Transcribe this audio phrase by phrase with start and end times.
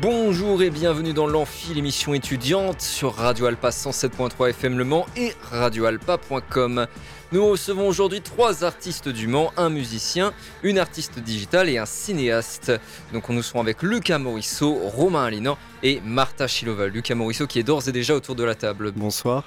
[0.00, 5.34] Bonjour et bienvenue dans l'Amphi, l'émission étudiante sur Radio Alpa 107.3 FM Le Mans et
[5.50, 6.86] radioalpa.com.
[7.32, 12.72] Nous recevons aujourd'hui trois artistes du Mans, un musicien, une artiste digitale et un cinéaste.
[13.12, 16.86] Donc nous serons avec Lucas Morisseau, Romain Alinan et Martha Chilova.
[16.86, 18.92] Lucas Morisseau qui est d'ores et déjà autour de la table.
[18.92, 19.44] Bonsoir.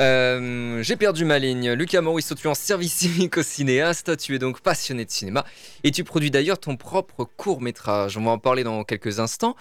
[0.00, 1.72] Euh, j'ai perdu ma ligne.
[1.72, 5.44] Lucas Morisseau, tu es en service civique au cinéaste, tu es donc passionné de cinéma
[5.84, 8.16] et tu produis d'ailleurs ton propre court métrage.
[8.16, 9.54] On va en parler dans quelques instants.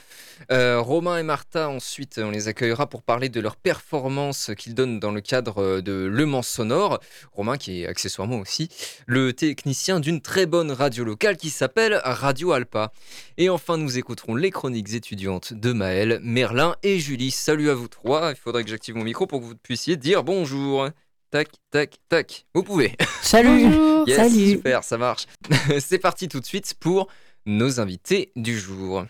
[0.52, 4.99] Euh, Romain et Martha, ensuite, on les accueillera pour parler de leur performance qu'ils donnent
[4.99, 7.00] dans le cadre de Le Mans Sonore.
[7.34, 8.70] Romain, qui est accessoirement aussi
[9.08, 12.94] le technicien d'une très bonne radio locale qui s'appelle Radio Alpa.
[13.38, 17.31] Et enfin, nous écouterons les chroniques étudiantes de Maël, Merlin et Julie.
[17.31, 18.31] Salut à vous trois.
[18.31, 20.89] Il faudrait que j'active mon micro pour que vous puissiez dire bonjour.
[21.31, 22.45] Tac, tac, tac.
[22.53, 22.95] Vous pouvez.
[23.22, 23.66] Salut.
[24.05, 24.50] Yes, Salut.
[24.52, 25.25] super, ça marche.
[25.80, 27.08] C'est parti tout de suite pour
[27.45, 29.05] nos invités du jour.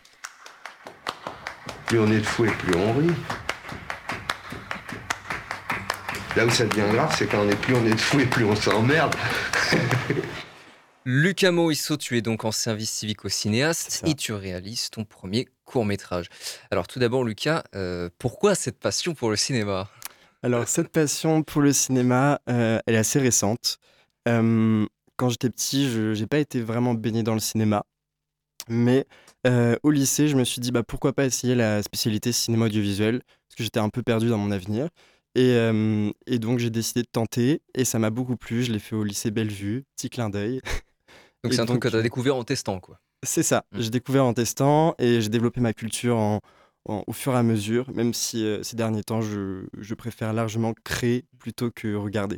[1.88, 3.14] Plus on est de fou et plus on rit.
[6.36, 8.26] Là où ça devient grave, c'est quand on est plus on est de fou et
[8.26, 9.14] plus on s'emmerde.
[11.06, 15.48] Lucas Moïsso, tu es donc en service civique au cinéaste et tu réalises ton premier
[15.66, 16.28] court métrage.
[16.70, 19.90] Alors tout d'abord, Lucas, euh, pourquoi cette passion pour le cinéma?
[20.44, 23.78] Alors, cette passion pour le cinéma, euh, elle est assez récente.
[24.28, 24.86] Euh,
[25.18, 27.84] quand j'étais petit, je n'ai pas été vraiment baigné dans le cinéma.
[28.68, 29.06] Mais
[29.46, 33.22] euh, au lycée, je me suis dit, bah, pourquoi pas essayer la spécialité cinéma audiovisuel?
[33.48, 34.90] Parce que j'étais un peu perdu dans mon avenir.
[35.36, 35.56] Et,
[36.26, 37.62] et donc, j'ai décidé de tenter.
[37.74, 38.64] Et ça m'a beaucoup plu.
[38.64, 39.86] Je l'ai fait au lycée Bellevue.
[39.96, 40.60] Petit clin d'œil.
[41.44, 43.00] Donc c'est un truc que tu as découvert en testant, quoi.
[43.24, 43.66] C'est ça.
[43.72, 43.82] Mm.
[43.82, 46.42] J'ai découvert en testant et j'ai développé ma culture en,
[46.86, 50.34] en- au fur et à mesure, même si euh, ces derniers temps, je, je préfère
[50.34, 52.38] largement créer plutôt que regarder.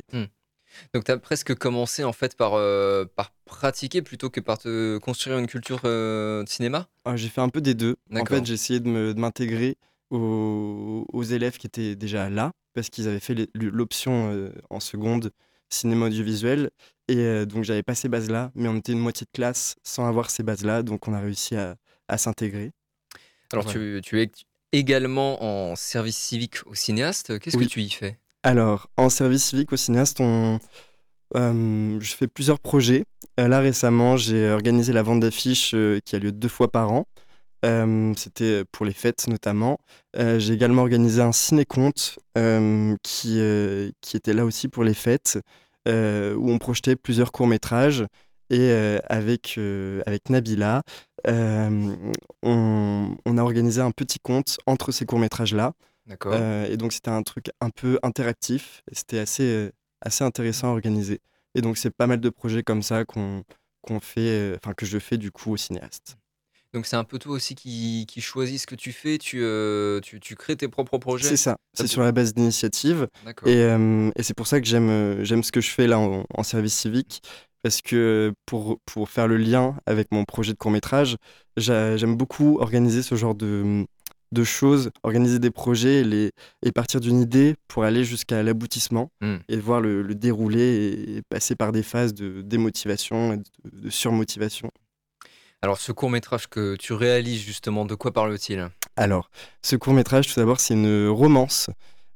[0.92, 4.98] Donc tu as presque commencé en fait par, euh, par pratiquer plutôt que par te
[4.98, 6.88] construire une culture euh, de cinéma?
[7.04, 7.96] Ah, j'ai fait un peu des deux.
[8.12, 9.76] En fait, j'ai essayé de m'intégrer
[10.10, 15.30] aux, aux élèves qui étaient déjà là, parce qu'ils avaient fait l'option en seconde
[15.70, 16.70] cinéma audiovisuel.
[17.08, 20.06] Et euh, donc, j'avais pas ces bases-là, mais on était une moitié de classe sans
[20.08, 21.76] avoir ces bases-là, donc on a réussi à,
[22.08, 22.72] à s'intégrer.
[23.60, 24.30] Alors tu, tu es
[24.72, 27.38] également en service civique au cinéaste.
[27.38, 27.66] Qu'est-ce Oui.
[27.66, 28.18] que tu y fais?
[28.42, 30.58] Alors, en service civique au cinéaste, on,
[31.36, 33.04] euh, je fais plusieurs projets.
[33.40, 36.92] Euh, là, récemment, j'ai organisé la vente d'affiches euh, qui a lieu deux fois par
[36.92, 37.06] an.
[38.16, 39.78] C'était pour les fêtes notamment.
[40.14, 42.18] J'ai également organisé un ciné-conte
[43.02, 43.40] qui,
[44.02, 45.38] qui était là aussi pour les fêtes,
[45.86, 48.04] où on projetait plusieurs courts-métrages.
[48.54, 50.84] Et euh, avec, euh, avec Nabila,
[51.26, 51.96] euh,
[52.44, 55.72] on, on a organisé un petit conte entre ces courts-métrages-là.
[56.06, 56.34] D'accord.
[56.34, 59.70] Et donc c'était un truc un peu interactif et c'était assez,
[60.02, 61.18] assez intéressant à organiser.
[61.56, 63.42] Et donc c'est pas mal de projets comme ça qu'on
[63.82, 66.16] qu'on fait, enfin que je fais du coup au cinéaste.
[66.72, 70.00] Donc c'est un peu toi aussi qui, qui choisis ce que tu fais, tu, euh,
[70.00, 73.48] tu, tu crées tes propres projets C'est ça, c'est sur la base d'initiative D'accord.
[73.48, 76.24] et, euh, et c'est pour ça que j'aime j'aime ce que je fais là en,
[76.32, 77.22] en service civique
[77.64, 81.16] parce que pour, pour faire le lien avec mon projet de court métrage,
[81.56, 83.86] j'aime beaucoup organiser ce genre de,
[84.32, 86.30] de choses, organiser des projets et, les,
[86.62, 89.36] et partir d'une idée pour aller jusqu'à l'aboutissement Hmm.
[89.48, 93.44] et voir le, le dérouler et, et passer par des phases de démotivation et de,
[93.84, 94.70] de surmotivation.
[95.62, 98.68] Alors ce court métrage que tu réalises justement, de quoi parle-t-il?
[98.96, 99.30] Alors,
[99.62, 101.68] ce court métrage, tout d'abord, c'est une romance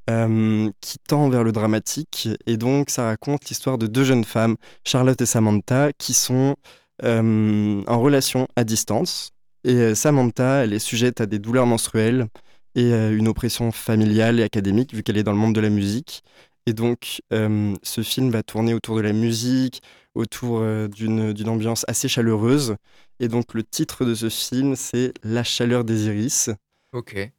[0.09, 2.29] euh, qui tend vers le dramatique.
[2.47, 6.57] Et donc, ça raconte l'histoire de deux jeunes femmes, Charlotte et Samantha, qui sont
[7.05, 9.31] euh, en relation à distance.
[9.65, 12.27] Et euh, Samantha, elle est sujette à des douleurs menstruelles
[12.75, 16.23] et une oppression familiale et académique, vu qu'elle est dans le monde de la musique.
[16.67, 19.83] Et donc, ce film va tourner autour de la musique,
[20.15, 22.77] autour d'une ambiance assez chaleureuse.
[23.19, 26.51] Et donc, le titre de ce film, c'est La chaleur des iris.
[26.93, 27.33] Ok.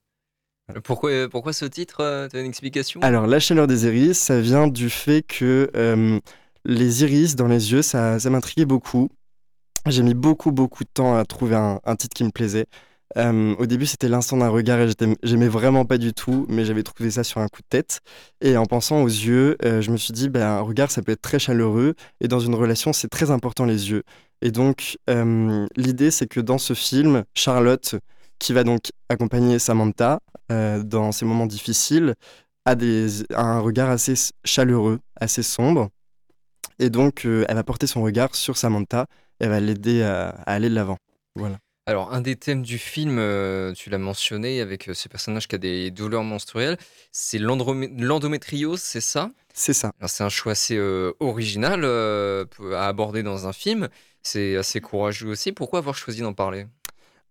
[0.84, 3.02] Pourquoi, pourquoi ce titre Tu as une explication?
[3.02, 6.20] Alors, la chaleur des iris, ça vient du fait que euh,
[6.66, 9.10] les iris dans les yeux, ça, ça m'intriguait beaucoup.
[9.88, 12.66] J'ai mis beaucoup, beaucoup de temps à trouver un, titre qui me plaisait.
[13.18, 14.90] Euh, au début, c'était l'instant d'un regard et
[15.24, 18.02] j'aimais vraiment pas du tout, mais j'avais trouvé ça sur un coup de tête.
[18.42, 21.14] Et en pensant aux yeux, euh, je me suis dit, ben, un regard, ça peut
[21.14, 21.96] être très chaleureux.
[22.22, 24.04] Et dans une relation, c'est très important les yeux.
[24.42, 27.96] Et donc, euh, l'idée, c'est que dans ce film, Charlotte,
[28.40, 30.20] qui va donc accompagner Samantha
[30.52, 32.16] euh, dans ces moments difficiles,
[32.66, 34.14] a, des, a un regard assez
[34.46, 35.90] chaleureux, assez sombre.
[36.80, 39.06] Et donc, elle va porter son regard sur Samantha,
[39.40, 40.98] elle va l'aider à, aller de l'avant.
[41.36, 41.58] Voilà.
[41.86, 43.16] Alors, un des thèmes du film,
[43.76, 46.78] tu l'as mentionné, avec ce personnage qui a des douleurs menstruelles,
[47.12, 49.32] c'est l'endométriose, c'est ça?
[49.54, 49.92] C'est ça.
[50.08, 50.80] C'est un choix assez
[51.20, 53.90] original à aborder dans un film.
[54.22, 55.52] C'est assez courageux aussi.
[55.52, 56.66] Pourquoi avoir choisi d'en parler?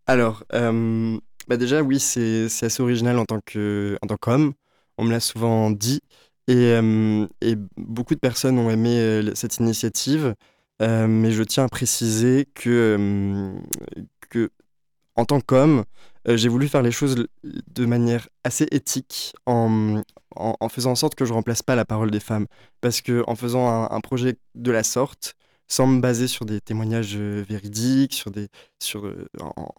[0.08, 4.55] Alors, bah déjà, oui, c'est assez original en tant qu'homme.
[4.96, 6.00] On me l'a souvent dit.
[6.49, 6.72] Et,
[7.43, 10.34] et, beaucoup de personnes ont aimé cette initiative.
[10.81, 13.60] mais je tiens à préciser que,
[15.14, 15.84] en tant qu'homme,
[16.26, 20.02] j'ai voulu faire les choses de manière assez éthique en,
[20.70, 22.46] faisant en sorte que je remplace pas la parole des femmes.
[22.81, 25.34] Parce que en faisant un projet de la sorte,
[25.69, 28.49] sans me baser sur des témoignages euh, véridiques, sur des,
[28.81, 29.29] sur, euh,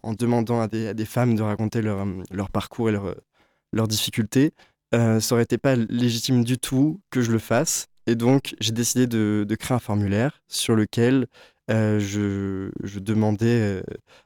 [0.02, 3.14] en, demandant à des, à des, femmes de raconter leur, euh, leur parcours et leur,
[3.72, 4.52] leurs difficultés,
[4.92, 7.86] ça aurait été pas légitime du tout que je le fasse.
[8.06, 11.28] Et donc, j'ai décidé de, de, créer un formulaire sur lequel
[11.68, 13.84] je, je, demandais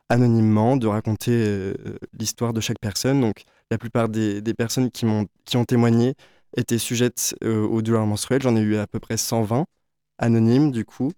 [0.09, 1.75] anonymement de raconter
[2.19, 3.21] l'histoire de chaque personne.
[3.21, 6.15] Donc, la plupart des, des personnes qui, ont, qui ont témoigné
[6.57, 8.41] étaient sujettes aux douleurs menstruelles.
[8.41, 9.67] J'en ai eu à peu près 120
[10.19, 11.13] anonymes, du coup.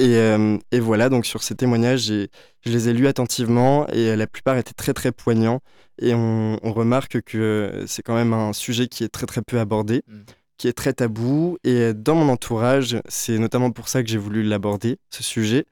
[0.00, 2.28] Euh, et, voilà, donc sur ces témoignages, je
[2.66, 5.60] les ai lus attentivement et la plupart étaient très très poignants.
[6.00, 10.02] Et on, remarque que c'est quand même un sujet qui est très très peu abordé,
[10.08, 10.20] mm.
[10.58, 11.58] qui est très tabou.
[11.64, 15.66] Et dans mon entourage, c'est notamment pour ça que j'ai voulu l'aborder, ce sujet.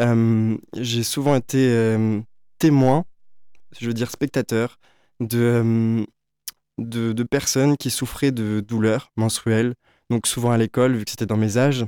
[0.00, 2.20] Euh, j'ai souvent été euh,
[2.58, 3.04] témoin,
[3.78, 4.78] je veux dire spectateur,
[5.20, 6.04] de,
[6.78, 9.74] de, de personnes qui souffraient de douleurs menstruelles,
[10.10, 11.84] donc souvent à l'école, vu que c'était dans mes âges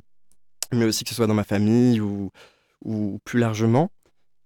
[0.72, 2.30] mais aussi que ce soit dans ma famille ou,
[2.84, 3.90] ou plus largement.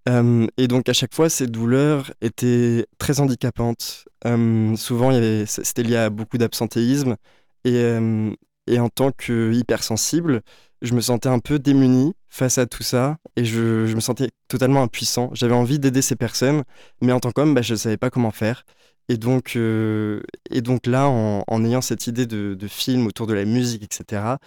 [0.09, 4.05] Euh, et donc à chaque fois, ces douleurs étaient très handicapantes.
[4.25, 5.11] Euh, souvent,
[5.45, 7.15] c'était lié à beaucoup d'absentéisme.
[7.63, 8.31] Et, euh,
[8.67, 10.41] et, en tant que hypersensible,
[10.81, 13.17] je me sentais un peu démuni face à tout ça.
[13.35, 15.29] Et je, je me sentais totalement impuissant.
[15.33, 16.63] J'avais envie d'aider ces personnes,
[17.01, 18.63] mais en tant qu'homme, bah, je ne savais pas comment faire.
[19.09, 23.33] Et donc, et donc là, en, en, ayant cette idée de, de film autour de
[23.33, 24.37] la musique, etc.,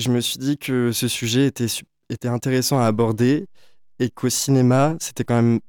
[0.00, 1.66] je me suis dit que ce sujet était,
[2.08, 3.46] était intéressant à aborder
[3.98, 5.60] et qu'au cinéma, c'était quand même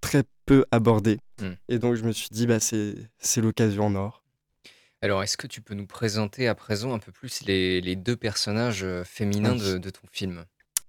[0.00, 1.18] très peu abordé.
[1.40, 1.52] Hmm.
[1.68, 4.22] Et donc, je me suis dit, bah, c'est l'occasion en or.
[5.02, 8.16] Alors, est-ce que tu peux nous présenter à présent un peu plus les, les deux
[8.16, 10.44] personnages euh, féminins de, de, ton film?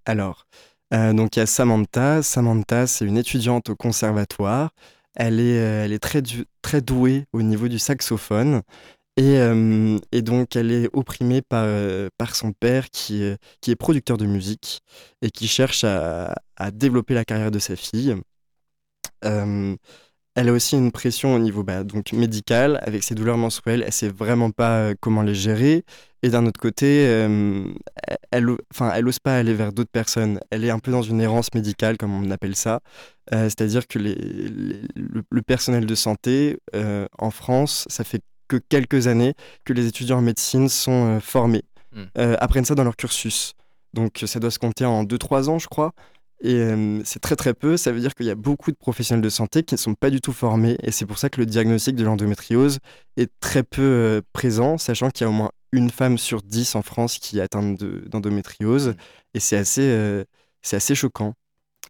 [0.05, 0.47] Alors,
[0.93, 2.23] euh, donc il y a Samantha.
[2.23, 4.71] Samantha, c'est une étudiante au conservatoire.
[5.15, 6.23] Elle est, euh, elle est très,
[6.61, 8.61] très douée au niveau du saxophone.
[9.17, 13.23] Et, euh, et, donc, elle est opprimée par, euh, par son père qui,
[13.61, 14.81] qui est producteur de musique
[15.23, 18.15] et qui cherche à, à développer la carrière de sa fille.
[19.25, 19.75] Euh,
[20.35, 23.83] elle a aussi une pression au niveau bah, donc médical, avec ses douleurs menstruelles.
[23.83, 25.83] Elle sait vraiment pas comment les gérer.
[26.21, 27.01] Et d'un autre côté,
[28.31, 30.39] elle, enfin, elle ose pas aller vers d'autres personnes.
[30.51, 32.81] Elle est un peu dans une errance médicale, comme on appelle ça.
[33.31, 36.59] C'est-à-dire que le, personnel de santé
[37.17, 39.33] en France, ça fait que quelques années
[39.65, 41.63] que les étudiants en médecine sont euh, formés,
[41.93, 42.03] hmm.
[42.17, 43.53] euh, apprennent ça dans leur cursus.
[43.93, 45.93] Donc ça doit se compter en 2-3 ans, je crois.
[46.41, 49.23] Et euh, c'est très très peu, ça veut dire qu'il y a beaucoup de professionnels
[49.23, 50.77] de santé qui ne sont pas du tout formés.
[50.83, 52.79] Et c'est pour ça que le diagnostic de l'endométriose
[53.15, 56.83] est très peu présent, sachant qu'il y a au moins une femme sur 10 en
[56.83, 58.89] France qui est atteinte d'endométriose.
[58.89, 58.95] Hmm.
[59.33, 60.23] Et c'est assez,
[60.61, 61.33] c'est assez choquant.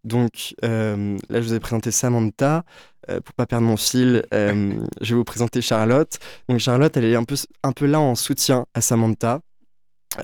[0.04, 0.96] Donc là,
[1.30, 2.64] je vous ai présenté Samantha.
[3.10, 6.18] Euh, pour pas perdre mon fil, euh, je vais vous présenter Charlotte.
[6.48, 9.40] Donc Charlotte, elle est un peu, un peu là en soutien à Samantha.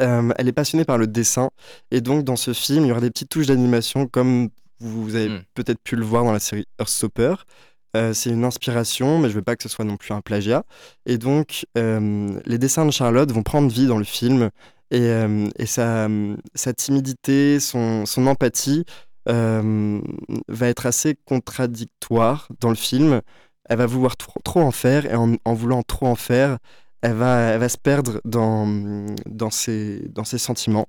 [0.00, 1.50] Euh, elle est passionnée par le dessin
[1.90, 4.48] et donc dans ce film, il y aura des petites touches d'animation comme
[4.80, 5.42] vous avez hmm.
[5.54, 7.34] peut-être pu le voir dans la série Earthstopper.
[8.12, 10.64] c'est une inspiration, mais je veux pas que ce soit non plus un plagiat.
[11.06, 14.50] Et donc, les dessins de Charlotte vont prendre vie dans le film
[14.90, 15.10] et,
[15.58, 16.08] et sa,
[16.54, 18.84] sa, timidité, son, son empathie
[19.28, 20.00] euh,
[20.48, 23.20] va être assez contradictoire dans le film.
[23.68, 26.58] Elle va vouloir trop, trop en faire et en, en, voulant trop en faire,
[27.02, 28.66] elle va, elle va se perdre dans,
[29.26, 30.86] dans, ses, dans ses sentiments.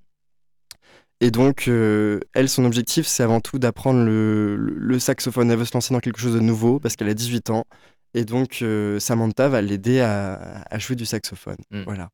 [1.21, 5.49] Et donc, euh, elle, son objectif, c'est avant tout d'apprendre le, le, saxophone.
[5.49, 7.65] Elle veut se lancer dans quelque chose de nouveau parce qu'elle a 18 ans.
[8.13, 11.57] Et donc, euh, Samantha va l'aider à, à, jouer du saxophone.
[11.71, 11.83] Mm.
[11.83, 12.09] Voilà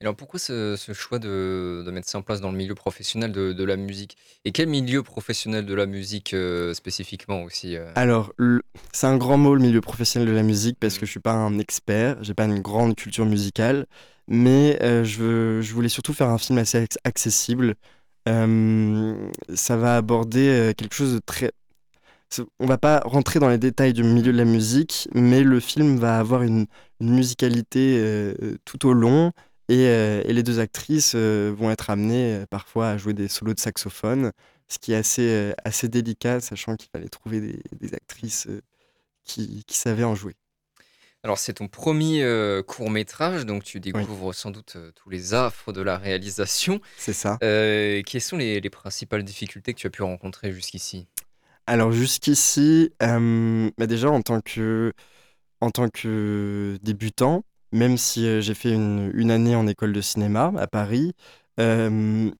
[0.00, 3.76] alors pourquoi ce, choix de, mettre ça en place dans le milieu professionnel de, la
[3.76, 4.16] musique?
[4.44, 7.90] Et quel milieu professionnel de la musique euh, spécifiquement aussi euh?
[7.94, 8.34] Alors,
[8.92, 11.00] c'est un grand mot le milieu professionnel de la musique parce mmh.
[11.00, 13.86] que je suis pas un expert, j'ai pas une grande culture musicale,
[14.28, 17.74] mais euh, je, je, voulais surtout faire un film assez accessible.
[18.26, 21.50] ça va aborder quelque chose de très...
[22.58, 25.96] On va pas rentrer dans les détails du milieu de la musique, mais le film
[25.98, 26.66] va avoir une,
[27.00, 29.32] une musicalité tout au long
[29.68, 33.28] Et, euh, et les deux actrices euh, vont être amenées euh, parfois à jouer des
[33.28, 34.32] solos de saxophone,
[34.68, 38.48] ce qui est assez, assez délicat, sachant qu'il fallait trouver des, des actrices
[39.24, 40.34] qui, qui savaient en jouer.
[41.22, 42.22] Alors, c'est ton premier
[42.66, 46.80] court métrage, donc tu découvres sans doute tous les affres de la réalisation.
[46.98, 47.38] C'est ça.
[47.40, 51.06] Quelles sont les, les principales difficultés que tu as pu rencontrer jusqu'ici?
[51.66, 54.92] Alors jusqu'ici, bah déjà en tant que,
[55.62, 60.00] en tant que débutant, même si euh, j'ai fait une, une année en école de
[60.00, 61.12] cinéma à Paris,
[61.60, 62.30] euh,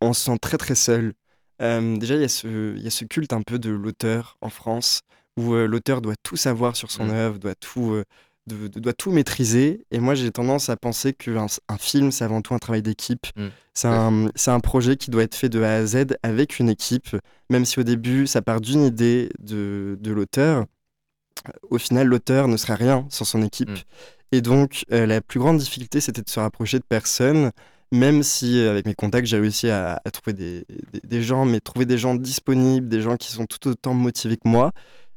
[0.00, 1.14] on se sent très très seul.
[1.60, 4.48] Déjà, il y, a ce- il y a ce culte un peu de l'auteur en
[4.50, 5.02] France,
[5.36, 7.10] où euh, l'auteur doit tout savoir sur son Mm.
[7.10, 8.04] œuvre, doit tout, euh,
[8.48, 9.84] de- de- doit tout maîtriser.
[9.92, 13.26] Et moi, j'ai tendance à penser qu'un un film, c'est avant tout un travail d'équipe.
[13.36, 13.46] Mm.
[13.74, 17.16] C'est un, projet qui doit être fait de A à Z avec une équipe,
[17.48, 20.66] même si au début, ça part d'une idée de, de l'auteur.
[21.70, 23.70] Au final, l'auteur ne serait rien sans son équipe.
[23.70, 23.76] Mm.
[24.32, 27.52] Et donc, euh, la plus grande difficulté, c'était de se rapprocher de personnes,
[27.92, 30.64] même si, euh, avec mes contacts, j'ai réussi à, trouver
[31.04, 34.48] des, gens, mais trouver des gens disponibles, des gens qui sont tout autant motivés que
[34.48, 34.72] moi,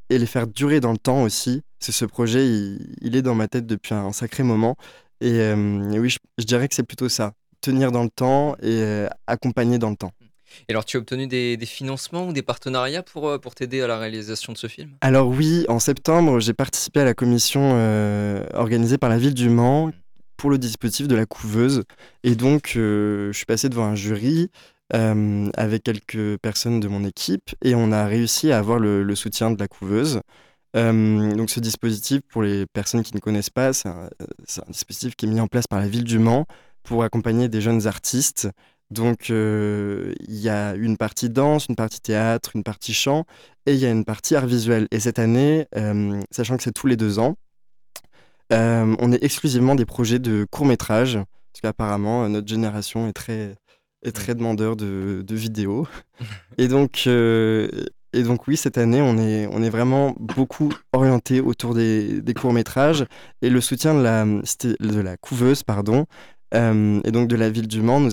[0.09, 1.61] et les faire durer dans le temps aussi.
[1.79, 4.75] C'est ce projet, il, est dans ma tête depuis un sacré moment.
[5.21, 7.33] Et, euh, et oui, je, je dirais que c'est plutôt ça.
[7.61, 10.11] Tenir dans le temps et accompagner dans le temps.
[10.67, 13.87] Et alors, tu as obtenu des, financements ou des partenariats pour, euh, pour t'aider à
[13.87, 14.91] la réalisation de ce film?
[15.01, 19.49] Alors oui, en septembre, j'ai participé à la commission euh, organisée par la ville du
[19.49, 19.91] Mans
[20.37, 21.83] pour le dispositif de la couveuse.
[22.23, 24.49] Et donc, euh, je suis passé devant un jury
[24.91, 29.59] avec quelques personnes de mon équipe et on a réussi à avoir le, soutien de
[29.59, 30.21] la couveuse.
[30.75, 34.09] Donc ce dispositif, pour les personnes qui ne connaissent pas, c'est un
[34.69, 36.45] dispositif qui est mis en place par la ville du Mans
[36.85, 38.47] pour accompagner des jeunes artistes.
[38.91, 43.25] Donc euh, il y a une partie danse, une partie théâtre, une partie chant
[43.65, 44.87] et il y a une partie art visuel.
[44.91, 47.35] Et cette année, euh, sachant que c'est tous les deux ans,
[48.53, 53.55] euh, on est exclusivement des projets de court métrage, parce qu'apparemment notre génération est très,
[54.03, 55.87] est très demandeur de, de vidéos.
[56.59, 61.73] et, donc, et donc oui, cette année, on est, on est vraiment beaucoup orienté autour
[61.73, 63.07] des, des courts métrages
[63.41, 66.05] et le soutien de la, de la couveuse, pardon,
[66.53, 68.11] euh, et donc de la ville du Mans, nous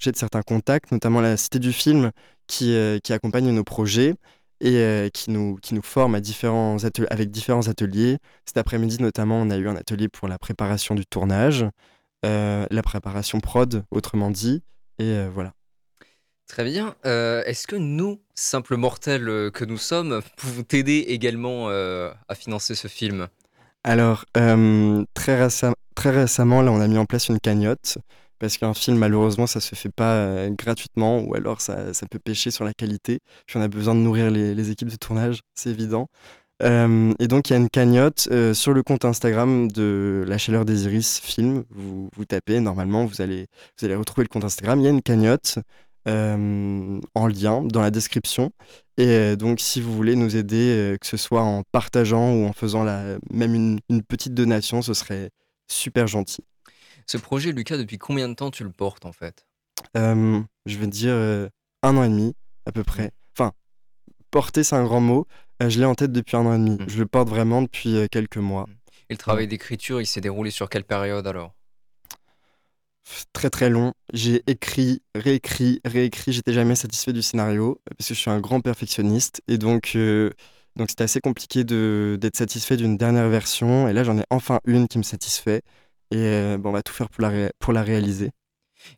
[0.00, 2.10] j'ai de certains contacts, notamment la Cité du Film,
[2.46, 4.14] qui, euh, qui accompagne nos projets
[4.60, 8.18] et euh, qui, nous, qui nous forme à différents atel- avec différents ateliers.
[8.46, 11.64] Cet après-midi, notamment, on a eu un atelier pour la préparation du tournage,
[12.26, 14.62] euh, la préparation prod, autrement dit,
[14.98, 15.52] et euh, voilà.
[16.46, 16.96] Très bien.
[17.06, 22.88] Euh, Est-ce que nous, simples mortels que nous sommes, pouvons t'aider également à financer ce
[22.88, 23.28] film?
[23.84, 27.98] Alors, très, récem- très récemment, là, on a mis en place une cagnotte.
[28.40, 32.18] Parce qu'un film, malheureusement, ça se fait pas euh, gratuitement, ou alors ça, ça peut
[32.18, 33.20] pêcher sur la qualité.
[33.46, 36.08] Puis on a besoin de nourrir les, équipes de tournage, c'est évident.
[36.62, 40.38] Euh, et donc, il y a une cagnotte euh, sur le compte Instagram de La
[40.38, 41.64] Chaleur des Iris Film.
[41.70, 43.46] Vous, tapez, normalement, vous allez,
[43.78, 44.80] vous allez retrouver le compte Instagram.
[44.80, 45.58] Il y a une cagnotte
[46.06, 48.52] en lien dans la description.
[48.96, 52.84] Et donc, si vous voulez nous aider, que ce soit en partageant ou en faisant
[52.84, 53.54] la, même
[53.88, 55.30] une petite donation, ce serait
[55.68, 56.42] super gentil.
[57.10, 59.44] Ce projet, Lucas, depuis combien de temps tu le portes en fait?
[59.96, 61.48] Euh, je vais dire euh,
[61.82, 62.36] un an et demi
[62.66, 63.10] à peu près.
[63.36, 63.50] Enfin,
[64.30, 65.26] porter c'est un grand mot.
[65.60, 66.76] Euh, je l'ai en tête depuis un an et demi.
[66.76, 66.84] Mm.
[66.86, 68.68] Je le porte vraiment depuis quelques mois.
[69.08, 71.56] Et le travail d'écriture, il s'est déroulé sur quelle période alors?
[73.32, 73.92] Très très long.
[74.12, 76.32] J'ai écrit, réécrit, réécrit.
[76.32, 80.30] J'étais jamais satisfait du scénario parce que je suis un grand perfectionniste et donc euh,
[80.76, 83.88] donc c'était assez compliqué de d'être satisfait d'une dernière version.
[83.88, 85.62] Et là j'en ai enfin une qui me satisfait.
[86.10, 88.30] Et euh, bon, on va tout faire pour la, ré- pour la réaliser.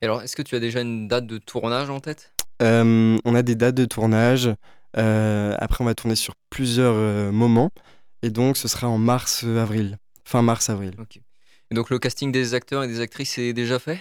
[0.00, 2.32] Et alors, est-ce que tu as déjà une date de tournage en tête?
[2.62, 4.50] Euh, on a des dates de tournage.
[4.96, 7.70] Euh, après, on va tourner sur plusieurs euh, moments.
[8.22, 9.98] Et donc, ce sera en mars-avril.
[10.24, 10.92] Fin mars-avril.
[11.70, 13.98] Et donc, le casting des acteurs et des actrices est déjà fait?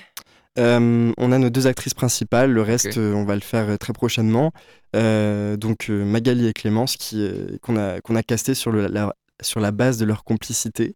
[0.58, 2.51] On a nos deux actrices principales.
[2.51, 4.51] Le reste, on va le faire très prochainement.
[4.94, 7.27] Donc, Magali et Clémence, qui,
[7.62, 10.96] qu'on a, qu'on a casté sur, le- la, sur la base de leur complicité.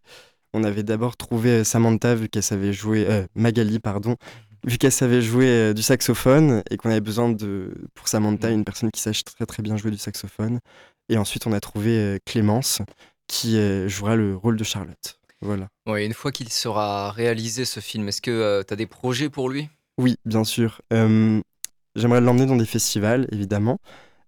[0.58, 3.06] On avait d'abord trouvé euh, Samantha, vu qu'elle savait jouer.
[3.10, 4.16] euh, Magali, pardon.
[4.66, 8.54] Vu qu'elle savait jouer euh, du saxophone et qu'on avait besoin de, pour Samantha, Mhm.
[8.56, 10.60] une personne qui sache très très bien jouer du saxophone.
[11.10, 12.82] Et ensuite, on a trouvé Clémence,
[13.28, 13.58] qui
[13.88, 15.20] jouera le rôle de Charlotte.
[15.42, 15.68] Voilà.
[15.86, 19.50] Ouais, une fois qu'il sera réalisé ce film, est-ce que tu as des projets pour
[19.50, 19.68] lui?
[20.00, 20.82] Oui, bien sûr.
[21.96, 23.80] J'aimerais l'emmener dans des festivals, évidemment.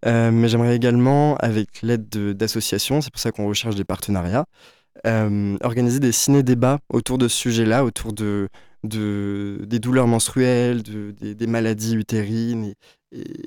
[0.06, 4.46] Euh, mais j'aimerais également, avec l'aide de- d'associations, c'est pour ça qu'on recherche des partenariats,
[5.06, 8.50] euh, organiser des ciné-débats autour de ce sujet-là, autour de,
[8.84, 12.76] de- des douleurs menstruelles, de- des, des maladies utérines et,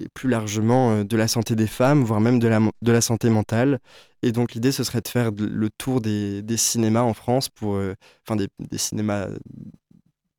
[0.05, 3.01] et plus largement euh, de la santé des femmes, voire même de la, de la
[3.01, 3.79] santé mentale.
[4.23, 7.77] Et donc l'idée, ce serait de faire le tour des, des cinémas en France, pour,
[7.77, 7.95] euh,
[8.27, 9.29] enfin des, des cinémas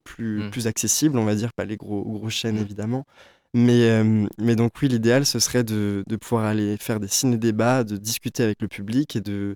[0.03, 0.49] plus, Mm.
[0.51, 2.61] plus accessibles, on va dire, pas les gros, gros chaînes Mm.
[2.61, 3.05] évidemment.
[3.53, 7.83] Mais, euh, mais donc oui, l'idéal, ce serait de, de pouvoir aller faire des ciné-débats,
[7.83, 9.55] de discuter avec le public et de,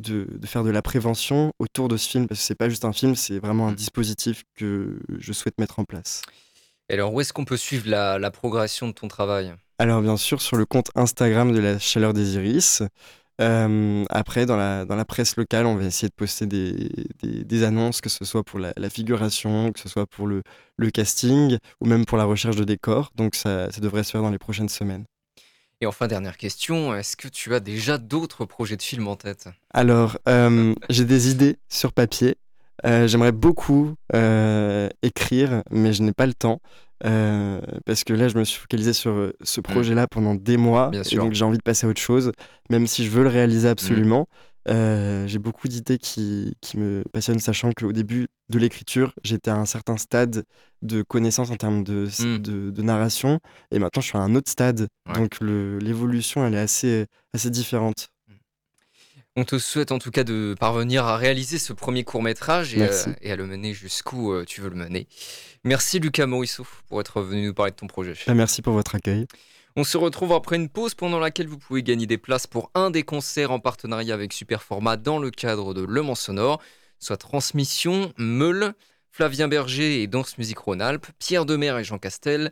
[0.00, 2.84] de, de faire de la prévention autour de ce film, parce que c'est pas juste
[2.84, 3.76] un film, c'est vraiment un Mm.
[3.76, 6.22] dispositif que je souhaite mettre en place.
[6.88, 9.54] Et alors, où est-ce qu'on peut suivre la, la progression de ton travail?
[9.78, 12.82] Alors bien sûr, sur le compte Instagram de la Chaleur des Iris.
[13.40, 16.90] Euh, après, dans la, dans la presse locale, on va essayer de poster des,
[17.22, 20.42] des, des annonces, que ce soit pour la, la figuration, que ce soit pour le,
[20.76, 23.12] le casting, ou même pour la recherche de décors.
[23.14, 25.04] Donc ça, ça devrait se faire dans les prochaines semaines.
[25.82, 29.48] Et enfin, dernière question, est-ce que tu as déjà d'autres projets de films en tête?
[29.72, 32.36] Alors, euh, j'ai des idées sur papier.
[32.84, 36.60] Euh, J'aimerais beaucoup euh, écrire, mais je n'ai pas le temps.
[37.02, 40.90] Parce que là, je me suis focalisé sur ce projet-là pendant des mois.
[40.90, 41.24] Bien et sûr.
[41.24, 42.32] donc, j'ai envie de passer à autre chose,
[42.68, 44.28] même si je veux le réaliser absolument.
[44.70, 49.56] Euh, j'ai beaucoup d'idées qui, qui me passionnent, sachant qu'au début de l'écriture, j'étais à
[49.56, 50.44] un certain stade
[50.82, 52.38] de connaissance en termes de, Mm.
[52.38, 53.40] de, de narration.
[53.72, 54.86] Et maintenant, je suis à un autre stade.
[55.08, 55.14] Ouais.
[55.14, 58.08] Donc, l'évolution, elle est assez, assez différente.
[59.36, 62.82] On te souhaite en tout cas de parvenir à réaliser ce premier court métrage et,
[62.82, 65.06] euh, et à le mener jusqu'où euh, tu veux le mener.
[65.64, 68.14] Merci Lucas Morisseau pour être venu nous parler de ton projet.
[68.26, 69.26] Bah, Merci pour votre accueil.
[69.76, 72.90] On se retrouve après une pause pendant laquelle vous pouvez gagner des places pour un
[72.90, 76.60] des concerts en partenariat avec Superformat dans le cadre de Le Mans Sonore,
[76.98, 78.74] soit Transmission, Meule,
[79.12, 82.50] Flavien Berger et Danse Musique Rhône-Alpes, Pierre Demer et Jean Castel,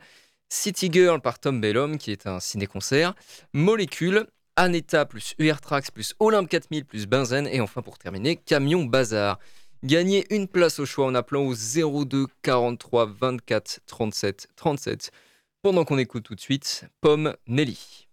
[0.49, 3.15] City Girl par Tom Bellum qui est un ciné-concert,
[3.53, 8.85] Molécule, Aneta plus UR Trax plus Olympe 4000 plus Benzen et enfin pour terminer Camion
[8.85, 9.41] Bazar.
[9.83, 15.11] Gagnez une place au choix en appelant au 02 43 24 37 37
[15.69, 18.08] pendant qu'on écoute tout de suite Pomme Nelly.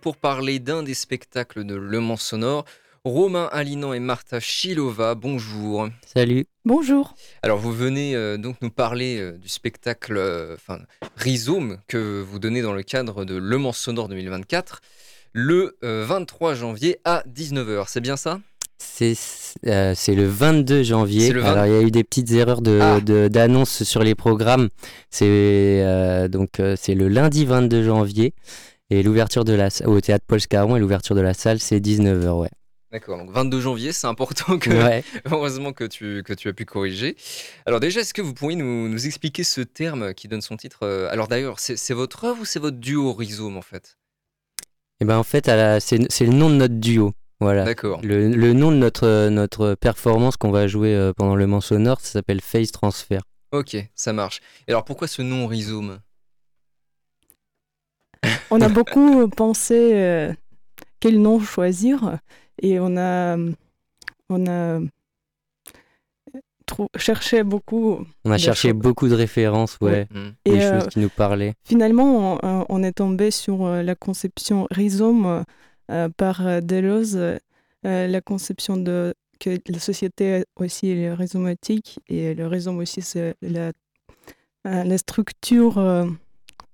[0.00, 2.64] Pour parler d'un des spectacles de Le Mans Sonore.
[3.04, 5.88] Romain Alinan et Martha Chilova, bonjour.
[6.14, 6.44] Salut.
[6.66, 7.14] Bonjour.
[7.42, 10.80] Alors vous venez euh, donc nous parler euh, du spectacle euh, enfin,
[11.16, 14.80] Rhizome que vous donnez dans le cadre de Le Mans Sonore 2024
[15.32, 18.40] le 23 janvier à 19h, c'est bien ça?
[18.78, 21.30] C'est c'est le 22 janvier.
[21.30, 23.00] le 20 Alors il y a eu des petites erreurs de, Ah.
[23.00, 24.68] de- d'annonce sur les programmes.
[25.08, 28.34] C'est euh, donc euh, c'est le lundi 22 janvier
[28.90, 32.30] et l'ouverture de la au théâtre Paul Scarron et l'ouverture de la salle c'est 19h
[32.40, 32.50] ouais.
[32.92, 35.04] D'accord, donc 22 janvier, c'est important que, Ouais.
[35.30, 37.16] heureusement que tu, que tu as pu corriger.
[37.64, 40.80] Alors déjà, est-ce que vous pourriez nous, nous expliquer ce terme qui donne son titre
[40.82, 43.96] euh, Alors d'ailleurs, c'est votre œuvre ou c'est votre duo Rhizome en fait?
[45.00, 45.46] Et ben en fait
[45.80, 47.12] c'est le nom de notre duo.
[47.38, 47.64] Voilà.
[47.64, 48.00] D'accord.
[48.02, 52.00] Le, le nom de notre notre performance qu'on va jouer euh, pendant le Mans sonore,
[52.00, 53.20] ça s'appelle Face Transfer.
[53.52, 54.40] Ok, ça marche.
[54.66, 56.00] Et alors pourquoi ce nom Rhizome?
[58.50, 60.32] On a beaucoup pensé euh,
[61.00, 62.18] quel nom choisir
[62.62, 63.36] et on a,
[64.28, 64.80] on a
[66.96, 68.04] cherché beaucoup.
[68.24, 68.78] On a Des cherché choses.
[68.78, 70.30] beaucoup de références, ouais, Hmm.
[70.44, 71.54] des Et euh, choses qui nous parlaient.
[71.64, 75.44] finalement, on, on est tombé sur euh, la conception rhizome
[75.90, 77.38] euh, par euh, Deleuze, euh,
[78.06, 83.72] la conception de que la société aussi est rhizomatique et le rhizome aussi c'est la,
[84.66, 86.04] euh, la structure, euh,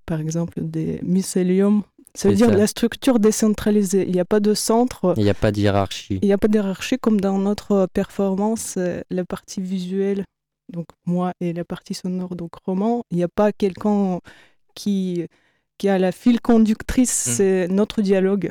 [0.06, 1.82] par exemple, des mycéliums.
[2.14, 2.56] Ça veut dire ça.
[2.56, 4.04] la structure décentralisée.
[4.06, 5.12] Il n'y a pas de centre.
[5.18, 6.18] Il n'y a pas de hiérarchie.
[6.22, 10.24] Il n'y a pas de hiérarchie comme dans notre performance, euh, la partie visuelle,
[10.72, 13.02] donc moi et la partie sonore, donc roman.
[13.10, 14.20] Il n'y a pas quelqu'un
[14.74, 15.26] qui,
[15.76, 17.30] qui a la file conductrice, Mm.
[17.32, 18.50] c'est notre dialogue.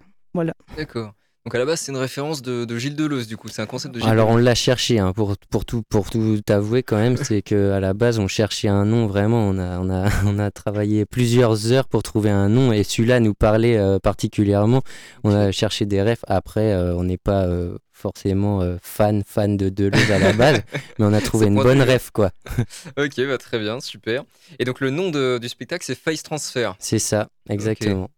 [0.77, 1.13] D'accord.
[1.45, 3.49] Donc à la base, c'est une référence de, de Gilles Deleuze, du coup.
[3.49, 6.41] C'est un concept de Gilles Alors on l'a cherché hein, pour, pour tout pour tout
[6.49, 9.77] avouer quand même, c'est que à la base on cherchait un nom vraiment, on a
[9.79, 13.77] on a on a travaillé plusieurs heures pour trouver un nom et celui-là nous parlait
[13.77, 14.81] euh, particulièrement.
[15.23, 16.25] On a cherché des refs.
[16.27, 20.61] Après euh, on n'est pas euh, forcément fan fan de Deleuze à la base,
[20.99, 22.31] mais on a trouvé une bonne ref quoi.
[22.97, 24.23] Ok, bah, très bien, super.
[24.57, 26.71] Et donc le nom de- du spectacle, c'est Face Transfer.
[26.79, 28.09] C'est ça exactement.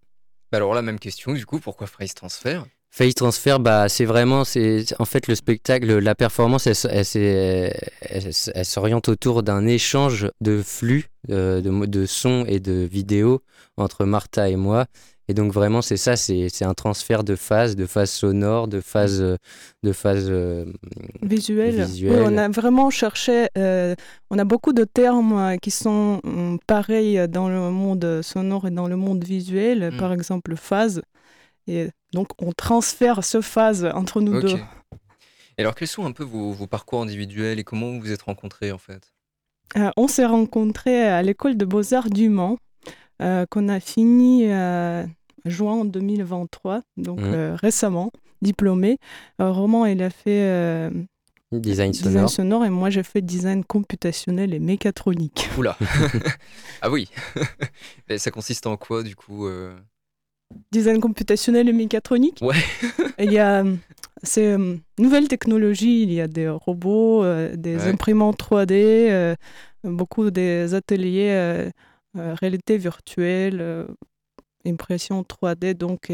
[0.52, 4.44] Bah, alors là, même question, du coup, pourquoi Face Transfer Face Transfer, bah, c'est vraiment,
[4.44, 11.62] c'est en fait le spectacle, la performance, elle, s'oriente autour d'un échange de flux, euh,
[11.62, 13.42] de, de sons et de vidéos
[13.78, 14.86] entre Martha et moi.
[15.30, 19.20] Et donc vraiment, c'est ça, c'est un transfert de phase, de phase sonore, de phase,
[19.84, 20.28] de phase.
[20.30, 20.64] euh,
[21.22, 21.84] Visuel.
[21.84, 22.14] Visuel.
[22.14, 23.94] Oui, on a vraiment cherché, euh,
[24.32, 26.22] on a beaucoup de termes qui sont
[26.66, 29.98] pareils dans le monde sonore et dans le monde visuel, Mm.
[29.98, 31.02] par exemple phase.
[31.68, 34.58] Et donc on transfère ce phase entre nous deux.
[35.58, 38.22] Et alors, quels sont un peu vos, vos parcours individuels et comment vous vous êtes
[38.22, 39.12] rencontrés en fait?
[39.76, 42.58] Euh, on s'est rencontrés à l'école de beaux-arts du Mans,
[43.22, 45.04] euh, qu'on a fini euh,
[45.46, 49.00] juin 2023, donc euh, récemment, diplômé.
[49.42, 50.92] Euh, Roman, il a fait euh,
[51.52, 52.30] design design sonore.
[52.30, 55.50] sonore et moi, j'ai fait design computationnel et mécatronique.
[55.58, 55.76] Oula
[56.82, 57.10] Ah oui
[58.18, 59.76] ça consiste en quoi, du coup euh?
[60.72, 62.56] Design computationnel et mécatronique Ouais.
[63.20, 63.76] Il y a, euh,
[64.24, 67.88] c'est euh, nouvelle technologie, il y a des robots, euh, des Ouais.
[67.90, 69.36] imprimantes 3D, euh,
[69.84, 71.70] beaucoup des ateliers
[72.14, 73.86] réalité virtuelle,
[74.66, 75.76] impression 3D.
[75.76, 76.12] Donc,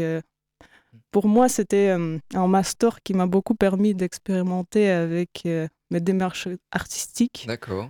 [1.10, 1.88] pour moi, c'était
[2.34, 5.44] un master qui m'a beaucoup permis d'expérimenter avec
[5.90, 7.48] mes démarches artistiques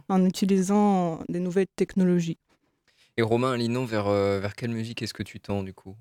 [0.09, 2.39] en utilisant des nouvelles technologies.
[3.17, 5.97] Et Romain, Linon, vers, vers quelle musique est-ce que tu tends, du coup?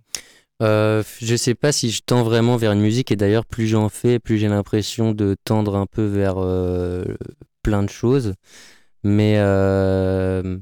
[0.63, 3.89] Euh, je sais pas si je tends vraiment vers une musique et d'ailleurs plus j'en
[3.89, 7.03] fais, plus j'ai l'impression de tendre un peu vers euh,
[7.63, 8.33] plein de choses.
[9.03, 10.59] Mais euh,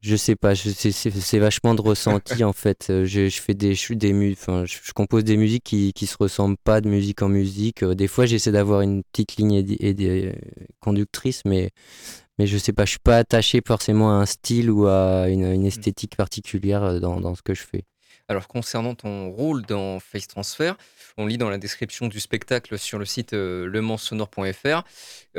[0.00, 2.88] je sais pas, c'est- vachement de ressenti en fait.
[2.90, 6.06] Euh, Je, je fais des, je, des enfin, je, je compose des musiques qui qui
[6.06, 7.82] se ressemblent pas de musique en musique.
[7.84, 10.32] Euh, Des fois j'essaie d'avoir une petite ligne édi- édi-
[10.80, 11.70] conductrice, mais
[12.38, 15.44] mais je sais pas, je suis pas attaché forcément à un style ou à une,
[15.46, 17.84] une esthétique particulière dans, dans ce que je fais.
[18.30, 20.74] Alors, concernant ton rôle dans Face Transfer,
[21.16, 24.82] on lit dans la description du spectacle sur le site euh, lemansonore.fr,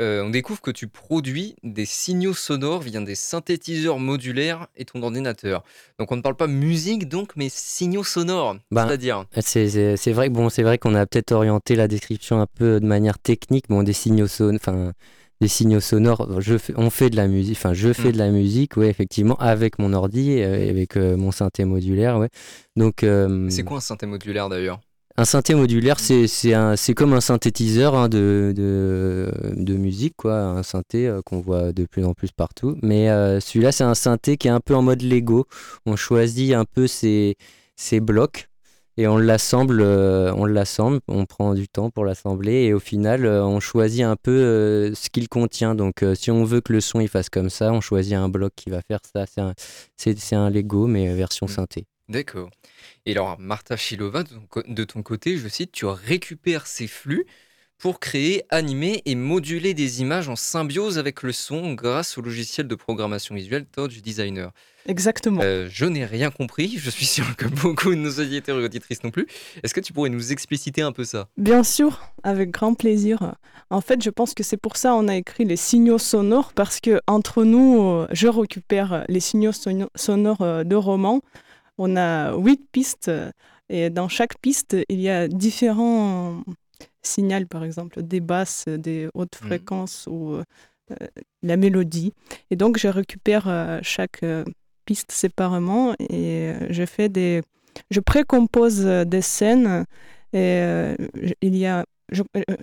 [0.00, 5.00] euh, on découvre que tu produis des signaux sonores via des synthétiseurs modulaires et ton
[5.04, 5.62] ordinateur.
[6.00, 8.56] Donc, on ne parle pas musique, donc, mais signaux sonores.
[8.72, 12.46] Ben, C'est-à-dire C'est- vrai que bon, c'est vrai qu'on a peut-être orienté la description un
[12.46, 14.92] peu de manière technique, bon, des signaux sonores, enfin,
[15.40, 16.40] des signaux sonores.
[16.40, 18.12] Je fais- on fait de la musique, enfin, je fais Mm.
[18.12, 22.18] de la musique, ouais, effectivement, avec mon ordi, euh, et avec euh, mon synthé modulaire,
[22.18, 22.28] ouais.
[22.76, 24.80] Donc, euh, C'est quoi un synthé modulaire d'ailleurs?
[25.16, 30.14] Un synthé modulaire, c'est c'est un- c'est comme un synthétiseur hein, de, de, de musique,
[30.16, 32.76] quoi, un synthé euh, qu'on voit de plus en plus partout.
[32.82, 35.46] Mais euh, celui-là, c'est un synthé qui est un peu en mode Lego.
[35.84, 37.36] On choisit un peu ses,
[37.76, 38.48] ses blocs
[39.00, 43.58] et on l'assemble, on l'assemble, on prend du temps pour l'assembler et au final on
[43.58, 45.74] choisit un peu ce qu'il contient.
[45.74, 48.52] Donc si on veut que le son il fasse comme ça, on choisit un bloc
[48.54, 49.24] qui va faire ça.
[49.26, 49.54] C'est un,
[49.96, 51.50] c'est, un Lego mais version mmh.
[51.50, 51.86] synthé.
[52.10, 52.50] D'accord.
[53.06, 54.24] Et alors Martha Shilova,
[54.66, 57.24] de ton côté, je cite, tu récupères ces flux
[57.80, 62.68] pour créer, animer et moduler des images en symbiose avec le son grâce au logiciel
[62.68, 64.52] de programmation visuelle Touch Designer.
[64.86, 65.40] Exactement.
[65.42, 69.02] Euh, je n'ai rien compris, je suis sûr que beaucoup de nos auditeurs et auditrices
[69.02, 69.26] non plus.
[69.62, 71.28] Est-ce que tu pourrais nous expliciter un peu ça?
[71.38, 73.34] Bien sûr, avec grand plaisir.
[73.70, 76.80] En fait, je pense que c'est pour ça qu'on a écrit les signaux sonores, parce
[76.80, 79.52] que entre nous, euh, je récupère les signaux
[79.94, 81.22] sonores euh, de romans.
[81.78, 83.10] On a huit pistes,
[83.70, 86.42] et dans chaque piste, il y a différents
[87.02, 89.46] signal, par exemple, des basses, des hautes mmh.
[89.46, 90.38] fréquences ou
[90.90, 91.06] euh,
[91.42, 92.12] la mélodie.
[92.50, 94.44] Et donc, je récupère euh, chaque euh,
[94.84, 97.42] piste séparément et je fais des...
[97.90, 99.86] Je précompose des scènes
[100.32, 100.60] et
[101.40, 101.84] il y a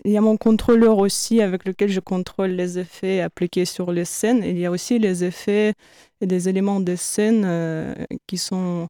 [0.04, 4.04] il y a mon contrôleur aussi avec lequel je contrôle les effets appliqués sur les
[4.04, 4.44] scènes.
[4.44, 5.74] Il y a aussi les effets
[6.20, 8.90] et des éléments des scènes qui sont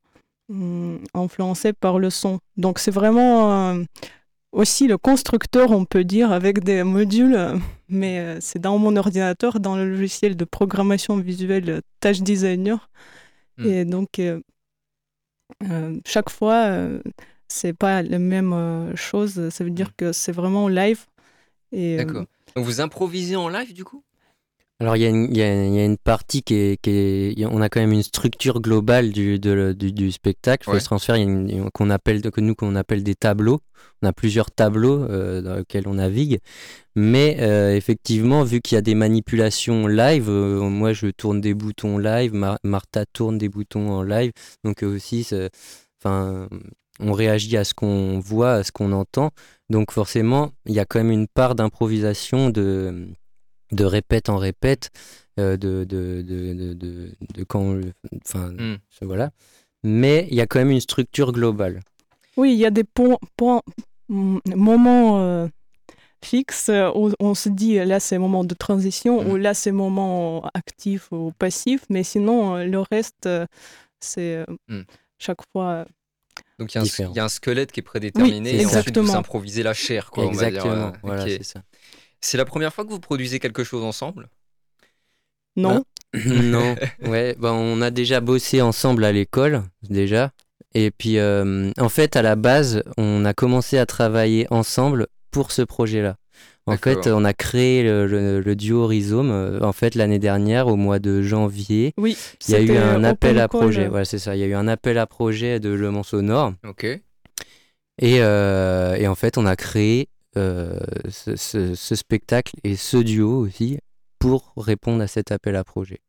[0.50, 2.40] mmh, influencés par le son.
[2.58, 3.78] Donc c'est vraiment
[4.52, 7.38] aussi le constructeur, on peut dire, avec des modules,
[7.90, 12.90] mais euh, c'est dans mon ordinateur, dans le logiciel de programmation visuelle Touch Designer.
[13.58, 13.66] Hmm.
[13.66, 14.40] Et donc, euh,
[15.70, 16.72] euh, chaque fois,
[17.48, 19.50] c'est pas la même chose.
[19.50, 19.98] Ça veut dire hmm.
[19.98, 21.06] que c'est vraiment live.
[21.72, 22.26] D'accord.
[22.56, 24.04] Donc, vous improvisez en live, du coup?
[24.80, 27.80] Alors il y, y, y, a une partie qui est, qui est, on a quand
[27.80, 30.70] même une structure globale du, de, du, du, spectacle.
[30.70, 30.80] Ouais.
[30.80, 31.16] Ce transfert,
[31.74, 33.60] qu'on appelle, que nous qu'on appelle des tableaux.
[34.04, 36.40] On a plusieurs tableaux euh, dans lesquels on navigue,
[36.96, 41.56] mais euh, effectivement, vu qu'il y a des manipulations live, euh, moi je tourne des
[41.56, 44.32] boutons live, Martha tourne des boutons en live,
[44.64, 45.28] donc aussi,
[46.00, 46.48] enfin,
[47.00, 49.32] on réagit à ce qu'on voit, à ce qu'on entend.
[49.72, 53.08] Donc forcément, il y a quand même une part d'improvisation de
[53.72, 54.92] de répète en répète,
[55.40, 57.80] euh, de, de, de, de, de, quand.
[58.26, 58.78] Enfin, hmm.
[59.02, 59.32] voilà.
[59.84, 61.82] Mais il y a quand même une structure globale.
[62.38, 63.62] Oui, il y a des points,
[64.10, 65.48] moments euh,
[66.24, 69.30] fixes où on se dit là c'est moment de transition hmm.
[69.30, 73.30] ou là c'est moment actif ou passif, mais sinon euh, le reste
[74.00, 74.82] c'est hmm.
[75.20, 75.86] chaque fois.
[76.60, 79.74] Donc il y, y, a un squelette qui est prédéterminé et ensuite vous improvisez la
[79.74, 80.10] chair.
[80.10, 81.00] Quoi, exactement, on va dire.
[81.04, 81.62] voilà, c'est ça.
[82.22, 84.30] C'est la première fois que vous produisez quelque chose ensemble?
[85.56, 85.84] Non.
[86.14, 86.76] Bah, non.
[87.06, 90.32] Ouais, bah, on a déjà bossé ensemble à l'école, déjà.
[90.74, 95.52] Et puis, euh, en fait, à la base, on a commencé à travailler ensemble pour
[95.52, 96.18] ce projet-là.
[96.68, 101.00] En fait, on a créé le, duo Rhizome euh, en fait l'année dernière au mois
[101.00, 101.94] de janvier.
[101.98, 102.18] Oui.
[102.48, 103.88] Il y a eu un appel à projet.
[103.88, 104.36] Ouais, c'est ça.
[104.36, 106.54] Il y a eu un appel à projet de Le Mans Sonore.
[106.68, 106.84] Ok.
[106.84, 107.02] Et,
[108.22, 113.80] euh, et, en fait, on a créé euh, ce, spectacle et ce duo aussi
[114.20, 116.00] pour répondre à cet appel à projet.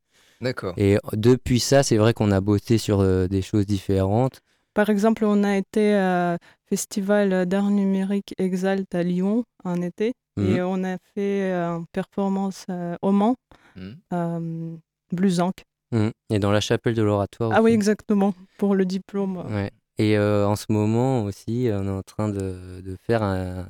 [0.40, 0.74] D'accord.
[0.76, 4.40] Et depuis ça, c'est vrai qu'on a bossé sur euh, des choses différentes.
[4.74, 6.36] Par exemple, on a été au
[6.68, 10.46] Festival d'art numérique Exalt à Lyon en été mmh.
[10.46, 12.66] et on a fait une performance
[13.02, 13.34] au Mans,
[13.74, 14.76] mmh.
[15.10, 15.64] Bluzank.
[15.90, 16.08] Mmh.
[16.30, 17.50] Et dans la chapelle de l'oratoire.
[17.52, 19.38] Ah oui, exactement, pour le diplôme.
[19.50, 19.72] Ouais.
[19.98, 23.66] Et euh, en ce moment aussi, on est en train de, de faire un,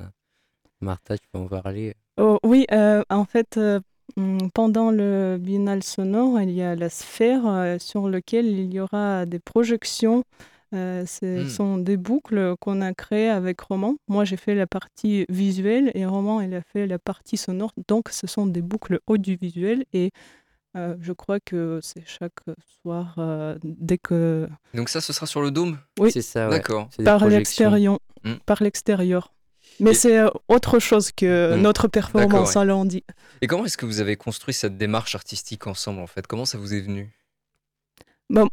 [0.81, 1.95] Martha, tu peux en parler?
[2.17, 3.79] Oh, Oui, euh, en fait, euh,
[4.17, 8.79] mm, pendant le Biennale sonore, il y a la sphère euh, sur laquelle il y
[8.79, 10.23] aura des projections.
[10.71, 11.49] ce hmm.
[11.49, 13.95] sont des boucles qu'on a créées avec Roman.
[14.07, 17.71] Moi, j'ai fait la partie visuelle et Roman, il a fait la partie sonore.
[17.87, 20.11] Donc, ce sont des boucles audiovisuelles et
[20.75, 22.41] je crois que c'est chaque
[22.81, 23.15] soir,
[23.63, 24.47] dès que...
[24.73, 25.79] Donc ça, ce sera sur le dôme?
[25.99, 26.47] Oui, c'est ça.
[26.49, 26.87] D'accord.
[27.03, 27.99] Par l'extérieur.
[28.23, 28.35] Hmm.
[28.45, 29.33] Par l'extérieur.
[29.79, 31.61] Mais c'est euh, autre chose que hmm.
[31.61, 33.03] notre performance à lundi.
[33.41, 36.27] Et comment est-ce que vous avez construit cette démarche artistique ensemble en fait?
[36.27, 37.09] Comment ça vous est venu?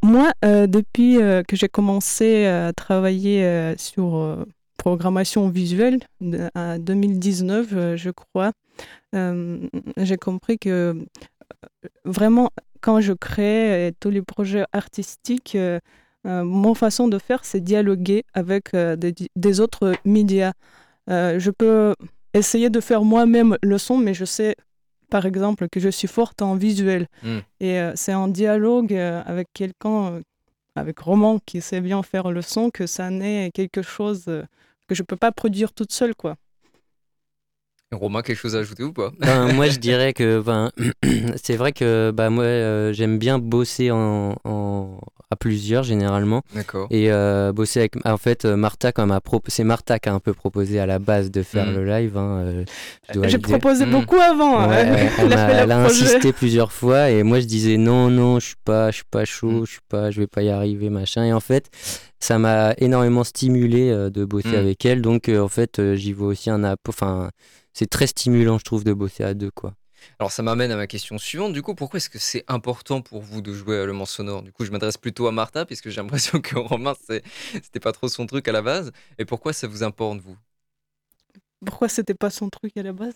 [0.03, 4.47] Moi, euh, depuis euh, que j'ai commencé à travailler sur
[4.79, 5.99] programmation visuelle
[6.55, 8.53] en 2019, je crois,
[9.13, 10.97] j'ai compris que
[12.05, 15.59] vraiment, quand je crée tous les projets artistiques,
[16.25, 20.53] mon façon de faire, c'est dialoguer avec des, des, autres médias.
[21.11, 21.95] Euh, je peux
[22.35, 24.57] essayer de faire moi-même le son, mais je sais,
[25.11, 27.07] par exemple, que je suis forte en visuel.
[27.23, 27.39] Hmm.
[27.61, 30.21] Et euh, c'est en dialogue euh, avec quelqu'un,
[30.75, 35.03] avec Roman, qui sait bien faire le son, que ça naît quelque chose que je
[35.03, 36.37] ne peux pas produire toute seule, quoi.
[37.93, 39.13] Romain, quelque chose à ajouter ou pas?
[39.21, 40.73] Ben, Moi, je dirais que ben,
[41.43, 44.99] c'est vrai que bah, moi, euh, j'aime bien bosser en, en,
[45.31, 46.43] à plusieurs généralement.
[46.53, 46.89] D'accord.
[46.91, 47.95] Et euh, bosser avec.
[48.05, 49.41] En fait, euh, Martha, comme a pro...
[49.47, 51.75] c'est Martha qui a un peu proposé à la base de faire Mm.
[51.75, 52.17] le live.
[52.17, 52.65] Hein, euh,
[53.15, 53.91] je J'ai proposé Mm.
[53.91, 54.59] beaucoup avant.
[54.59, 54.69] hein.
[54.69, 58.47] Ouais, elle, a m'a- elle insisté plusieurs fois et moi je disais non non je
[58.47, 59.67] suis pas je suis pas chaud Mm.
[59.67, 61.71] je suis pas je vais pas y arriver machin et en fait
[62.19, 66.29] ça m'a énormément stimulé de bosser avec elle donc euh, en fait euh, j'y vois
[66.29, 67.31] aussi un app enfin
[67.77, 69.75] c'est très stimulant je trouve de bosser à deux quoi
[70.19, 71.53] Alors ça m'amène à ma question suivante.
[71.53, 74.43] Du coup, pourquoi est-ce que c'est important pour vous de jouer à Le Mans Sonore?
[74.43, 77.23] Du coup, je m'adresse plutôt à Martha, puisque j'ai l'impression que Romain, c'est-
[77.55, 78.93] c'était pas trop son truc à la base.
[79.19, 80.37] Et pourquoi ça vous importe, vous?
[81.65, 83.15] Pourquoi c'était pas son truc à la base?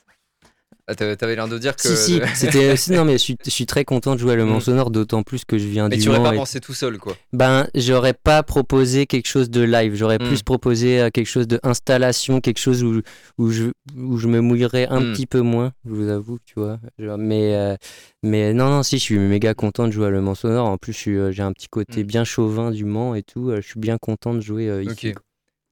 [0.90, 1.82] Ah, t'a- T'avais l'air de dire que.
[1.82, 4.36] si si c'était si, non mais je suis, je suis très content de jouer à
[4.36, 4.60] Le Mans Mm.
[4.60, 6.98] Sonore d'autant plus que je viens Mais du tu aurais pas et- pensé tout seul,
[6.98, 7.14] quoi.
[7.32, 9.94] Ben, j'aurais pas proposé quelque chose de live.
[9.94, 10.26] J'aurais Mm.
[10.28, 13.00] plus proposé euh, quelque chose d'installation, quelque chose où,
[13.38, 13.64] où, je,
[13.96, 15.12] où je me mouillerais un Mm.
[15.12, 16.78] petit peu moins, je vous avoue, tu vois.
[16.98, 17.76] Genre, mais, euh,
[18.22, 20.66] mais non, non, si, je suis méga content de jouer à Le Mans Sonore.
[20.68, 22.06] En plus, euh, j'ai un petit côté Mm.
[22.06, 23.52] bien chauvin du Mans et tout.
[23.54, 25.10] Je suis bien content de jouer euh, ici.
[25.10, 25.22] Ok.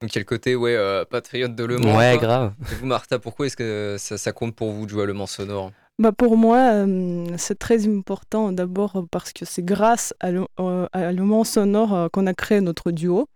[0.01, 1.97] Donc, il y a le côté, ouais, euh, patriote de Le Mans.
[1.97, 2.55] Ouais, grave.
[2.71, 5.13] Et vous, Martha, pourquoi est-ce que ça, ça compte pour vous de jouer à Le
[5.13, 5.73] Mans Sonore?
[6.01, 10.87] Bah pour moi, euh, c'est très important d'abord parce que c'est grâce à le, euh,
[10.93, 13.29] à Le Mans Sonore euh, qu'on a créé notre duo.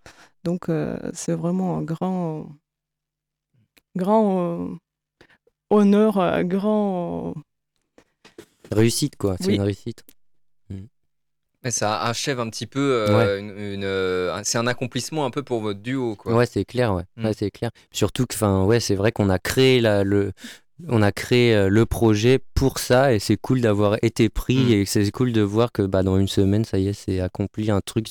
[0.45, 2.47] Donc euh, c'est vraiment un grand,
[3.97, 4.69] grand euh,
[5.71, 7.35] honneur, un grand...
[8.71, 9.35] Réussite, quoi.
[9.41, 9.57] C'est Oui.
[9.57, 10.05] une réussite.
[11.65, 12.81] Mais ça achève un petit peu.
[12.81, 16.35] euh, une, une, euh, c'est un accomplissement un peu pour votre duo, quoi.
[16.35, 17.05] Ouais, c'est clair, ouais.
[17.17, 17.27] Mm.
[17.27, 17.71] Ouais, c'est clair.
[17.93, 20.33] Surtout que, enfin, ouais, c'est vrai qu'on a créé la, le,
[20.89, 24.73] on a créé euh, le projet pour ça et c'est cool d'avoir été pris Mm.
[24.73, 27.71] et c'est cool de voir que, bah, dans une semaine, ça y est, c'est accompli
[27.71, 28.09] un truc,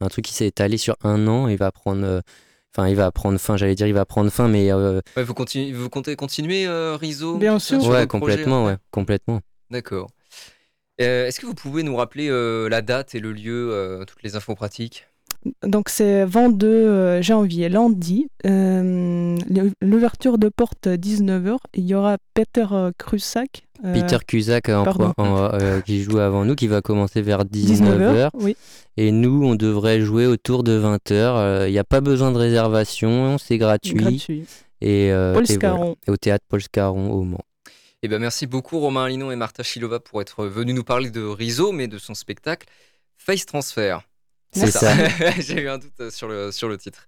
[0.00, 2.20] un truc qui s'est étalé sur un an et va prendre, euh,
[2.72, 3.56] enfin, il va prendre fin.
[3.56, 6.94] J'allais dire, il va prendre fin, mais euh, Ouais, vous, continuez, vous comptez continuer, euh,
[6.96, 7.78] Rizzo Bien sûr.
[7.82, 8.72] ouais, votre projet, complètement, après?
[8.74, 9.40] ouais, complètement.
[9.70, 10.08] D'accord.
[11.02, 14.22] Euh, Est-ce que vous pouvez nous rappeler euh, la date et le lieu, euh, toutes
[14.22, 15.06] les infos pratiques?
[15.66, 18.28] Donc c'est 22 euh, janvier, lundi.
[18.46, 19.36] Euh,
[19.80, 21.56] L'ouverture de porte 19h.
[21.74, 22.66] Il y aura Peter
[22.98, 23.64] Krusak.
[23.82, 24.84] Peter Cusack en
[25.16, 27.80] en, euh, qui joue avant nous, qui va commencer vers 19h.
[27.80, 28.30] 19h.
[28.34, 28.56] Oui.
[28.96, 31.66] Et nous, on devrait jouer autour de 20h.
[31.66, 33.94] Il n'y a pas besoin de réservation, c'est gratuit.
[33.94, 34.44] Gratuit.
[34.82, 35.58] Et, euh, Paul et voilà.
[35.58, 35.96] Scarron.
[36.06, 37.44] Et au théâtre Paul Scarron au Mans.
[38.04, 41.22] Eh ben, merci beaucoup Romain Linon et Martha Chilova pour être venus nous parler de
[41.22, 42.66] Rizzo, mais de son spectacle
[43.16, 44.00] Face Transfer.
[44.52, 44.92] C'est ça.
[45.38, 47.06] J'ai eu un doute euh, sur le, sur le titre.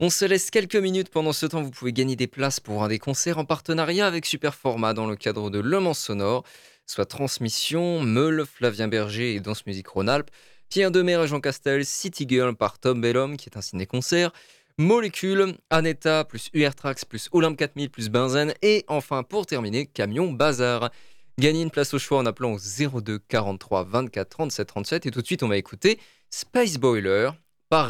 [0.00, 1.10] On se laisse quelques minutes.
[1.10, 4.26] Pendant ce temps, vous pouvez gagner des places pour un des concerts en partenariat avec
[4.26, 6.42] Superformat dans le cadre de Le Mans Sonore,
[6.86, 10.30] soit Transmission, Meule, Flavien Berger et Danse Musique Rhône-Alpes,
[10.68, 14.32] Pierre Demer et Jean Castel, City Girl par Tom Bellum, qui est un ciné-concert,
[14.78, 20.30] Molécule, Aneta plus UR Trax plus Olympe 4000 plus Benzen, et enfin pour terminer, Camion
[20.30, 20.90] Bazar.
[21.38, 25.22] Gagnez une place au choix en appelant au 02 43 24 37 37 et tout
[25.22, 27.30] de suite on va écouter Space Boiler
[27.70, 27.88] par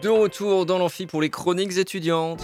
[0.00, 0.22] Resume.
[0.22, 2.42] retour dans l'amphi pour les chroniques étudiantes.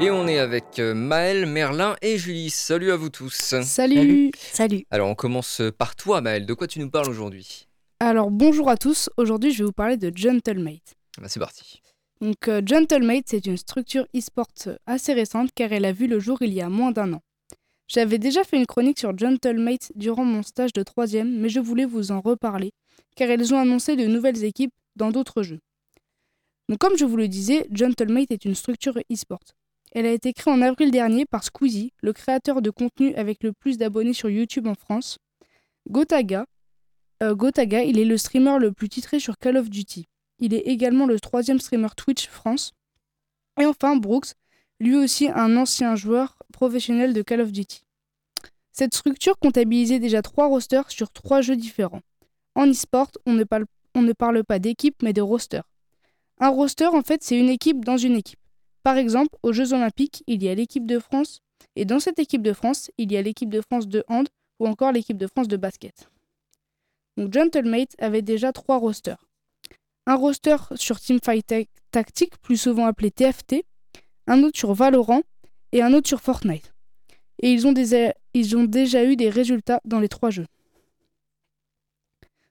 [0.00, 2.50] Et on est avec euh, Maël, Merlin et Julie.
[2.50, 3.54] Salut à vous tous.
[3.62, 4.30] Salut.
[4.36, 4.86] Salut.
[4.90, 6.46] Alors on commence par toi Maël.
[6.46, 7.66] De quoi tu nous parles aujourd'hui?
[8.00, 9.10] Alors bonjour à tous.
[9.16, 10.94] Aujourd'hui je vais vous parler de Gentlemate.
[11.20, 11.82] Bah, c'est parti.
[12.20, 14.46] Donc euh, Gentlemate c'est une structure e-sport
[14.86, 17.22] assez récente car elle a vu le jour il y a moins d'un an.
[17.88, 21.86] J'avais déjà fait une chronique sur Gentlemate durant mon stage de troisième, mais je voulais
[21.86, 22.72] vous en reparler,
[23.16, 25.60] car elles ont annoncé de nouvelles équipes dans d'autres jeux.
[26.68, 29.40] Donc comme je vous le disais, Gentlemate est une structure e-sport.
[29.92, 33.54] Elle a été créée en avril dernier par Squeezie, le créateur de contenu avec le
[33.54, 35.16] plus d'abonnés sur YouTube en France.
[35.88, 36.44] Gotaga,
[37.22, 37.34] euh,
[37.86, 40.04] il est le streamer le plus titré sur Call of Duty.
[40.40, 42.72] Il est également le troisième streamer Twitch France.
[43.58, 44.34] Et enfin Brooks,
[44.80, 47.84] lui aussi un ancien joueur professionnel de Call of Duty.
[48.72, 52.02] Cette structure comptabilisait déjà trois rosters sur trois jeux différents.
[52.54, 53.44] En e-sport, on, ne
[54.12, 55.62] parle, pas d'équipe mais de roster.
[56.38, 58.38] Un roster, en fait, c'est une équipe dans une équipe.
[58.84, 61.40] Par exemple, aux Jeux Olympiques, il y a l'équipe de France,
[61.74, 64.28] et dans cette équipe de France, il y a l'équipe de France de hand
[64.60, 66.08] ou encore l'équipe de France de basket.
[67.16, 69.26] Donc Gentlemate avait déjà trois rosters.
[70.06, 71.52] Un roster sur Teamfight
[71.90, 73.64] Tactique, plus souvent appelé TFT,
[74.28, 75.22] un autre sur Valorant
[75.72, 76.72] et un autre sur Fortnite.
[77.42, 80.46] Et ils ont, déjà eu des résultats dans les trois jeux.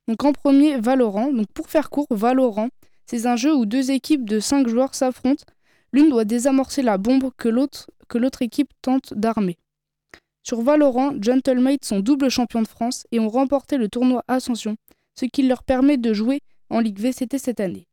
[0.08, 1.32] Donc en premier, Valorant.
[1.32, 2.70] Donc pour faire court, Valorant,
[3.06, 5.46] c'est un jeu où deux équipes de cinq joueurs s'affrontent
[5.94, 9.58] L'une doit désamorcer la bombe que l'autre, que l'autre équipe tente d'armer.
[10.44, 14.76] Sur Valorant, Gentlemate sont double champions de France et ont remporté le tournoi Ascension,
[15.18, 17.87] ce qui leur permet de jouer en Ligue VCT cette année.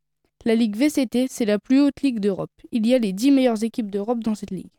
[0.44, 2.50] La Ligue VCT, c'est la plus haute ligue d'Europe.
[2.70, 4.70] Il y a les 10 meilleures équipes d'Europe dans cette ligue.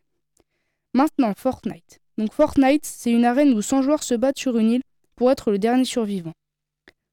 [0.93, 1.99] Maintenant, Fortnite.
[2.17, 4.83] Donc Fortnite, c'est une arène où 100 joueurs se battent sur une île
[5.15, 6.33] pour être le dernier survivant.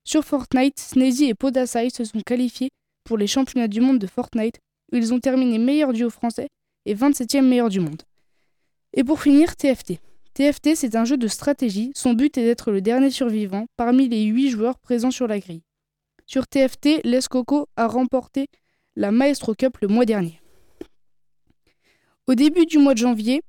[0.04, 2.68] Sur Fortnite, Sneezy et Podasai se sont qualifiés
[3.04, 4.58] pour les championnats du monde de Fortnite
[4.92, 6.48] ils ont terminé meilleur duo français
[6.84, 8.02] et 27e meilleur du monde.
[8.92, 9.94] Et pour finir, TFT.
[10.34, 11.92] TFT, c'est un jeu de stratégie.
[11.94, 15.62] Son but est d'être le dernier survivant parmi les 8 joueurs présents sur la grille.
[16.26, 18.48] Sur TFT, Les Coco a remporté
[18.96, 20.40] la Maestro Cup le mois dernier.
[22.26, 23.42] Au début du mois de janvier,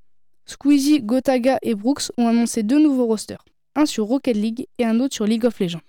[0.46, 3.44] Squeezie, Gotaga et Brooks ont annoncé deux nouveaux rosters,
[3.74, 5.80] un sur Rocket League et un autre sur League of Legends.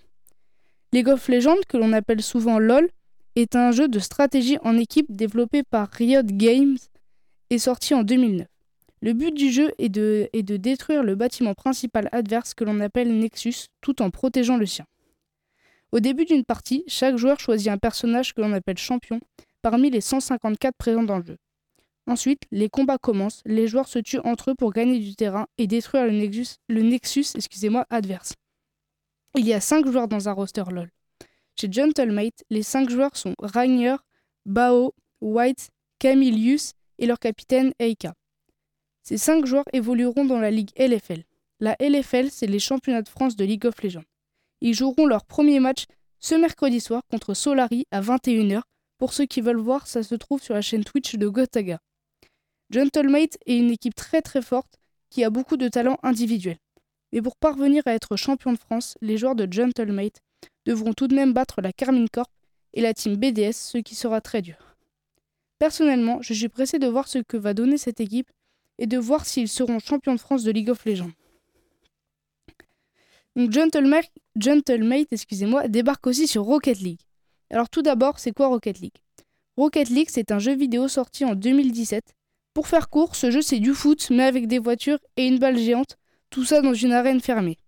[0.92, 2.88] League of Legends, que l'on appelle souvent LOL,
[3.34, 6.78] est un jeu de stratégie en équipe développé par Riot Games
[7.50, 8.46] et sorti en 2009.
[9.02, 13.66] Le but du jeu est de détruire le bâtiment principal adverse que l'on appelle Nexus
[13.82, 14.86] tout en protégeant le sien.
[15.92, 19.20] Au début d'une partie, chaque joueur choisit un personnage que l'on appelle champion
[19.62, 21.38] parmi les 154 présents dans le jeu.
[22.06, 25.66] Ensuite, les combats commencent, les joueurs se tuent entre eux pour gagner du terrain et
[25.66, 28.34] détruire le Nexus, le Nexus excusez-moi, adverse.
[29.34, 30.90] Il y a 5 joueurs dans un roster LoL.
[31.58, 33.96] Chez Gentlemate, les cinq joueurs sont Rainier,
[34.44, 38.14] Bao, White, Camilius et leur capitaine Eika.
[39.02, 41.24] Ces cinq joueurs évolueront dans la Ligue LFL.
[41.60, 44.04] La LFL, c'est les championnats de France de League of Legends.
[44.60, 45.84] Ils joueront leur premier match
[46.18, 48.62] ce mercredi soir contre Solari à 21h.
[48.98, 51.78] Pour ceux qui veulent voir, ça se trouve sur la chaîne Twitch de Gotaga.
[52.70, 54.78] Gentlemate est une équipe très très forte
[55.10, 56.58] qui a beaucoup de talents individuels.
[57.12, 60.20] Mais pour parvenir à être champion de France, les joueurs de Gentlemate
[60.64, 62.30] devront tout de même battre la Carmine Corp
[62.74, 64.76] et la team BDS, ce qui sera très dur.
[65.58, 68.30] Personnellement, je suis pressé de voir ce que va donner cette équipe
[68.78, 71.12] et de voir s'ils seront champions de France de League of Legends.
[73.36, 77.00] Donc Gentlemate, excusez-moi, débarque aussi sur Rocket League.
[77.50, 78.96] Alors tout d'abord, c'est quoi Rocket League?
[79.58, 82.02] Rocket League, c'est un jeu vidéo sorti en 2017.
[82.54, 85.58] Pour faire court, ce jeu c'est du foot, mais avec des voitures et une balle
[85.58, 85.98] géante,
[86.30, 87.58] tout ça dans une arène fermée.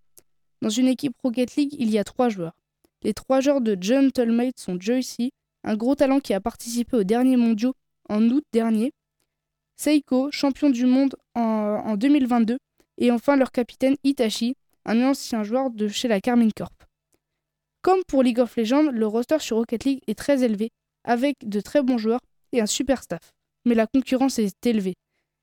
[0.62, 2.56] Dans une équipe Rocket League, il y a trois joueurs.
[3.02, 5.30] Les trois joueurs de Gentlemate sont Joycey,
[5.64, 7.74] un gros talent qui a participé aux derniers mondiaux
[8.08, 8.92] en août dernier,
[9.76, 12.58] Seiko, champion du monde en, 2022,
[12.96, 14.56] et enfin leur capitaine Itachi,
[14.88, 16.72] un ancien joueur de chez la Carmine Corp.
[17.82, 20.70] Comme pour League of Legends, le roster sur Rocket League est très élevé,
[21.04, 22.20] avec de très bons joueurs
[22.52, 23.32] et un super staff.
[23.66, 24.94] Mais la concurrence est élevée,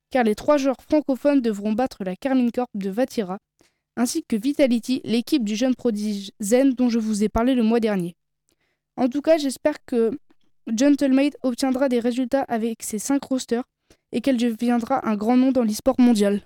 [0.09, 3.37] car les trois joueurs francophones devront battre la Carmine Corp de Vatira,
[3.95, 7.79] ainsi que Vitality, l'équipe du jeune prodige Zen dont je vous ai parlé le mois
[7.79, 8.15] dernier.
[8.97, 10.17] En tout cas, j'espère que
[10.75, 13.63] Gentlemate obtiendra des résultats avec ses 5 rosters
[14.11, 16.41] et qu'elle deviendra un grand nom dans l'e-sport mondial.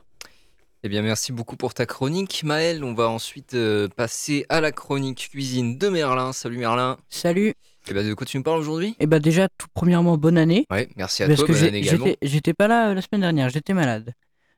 [0.82, 2.86] Eh bien, merci beaucoup pour ta chronique, Maël.
[2.86, 6.32] On va ensuite euh, passer à la chronique cuisine de Merlin.
[6.32, 6.98] Salut Merlin.
[7.10, 7.54] Salut.
[7.90, 8.96] Eh bien, de quoi tu nous parles aujourd'hui?
[9.02, 10.66] Eh bien, déjà, tout premièrement, bonne année.
[10.72, 12.08] Oui, merci à toi, bonne année également.
[12.22, 14.14] J'étais pas là euh, la semaine dernière, j'étais malade.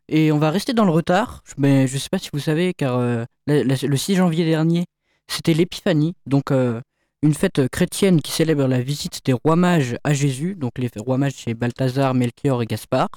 [0.09, 2.75] Et on va rester dans le retard, mais je ne sais pas si vous savez,
[2.75, 4.85] car euh, le 6 janvier dernier,
[5.27, 10.55] c'était l'épiphanie, donc une fête chrétienne qui célèbre la visite des rois mages à Jésus,
[10.55, 13.09] donc les rois mages c'est Balthazar, Melchior et Gaspard.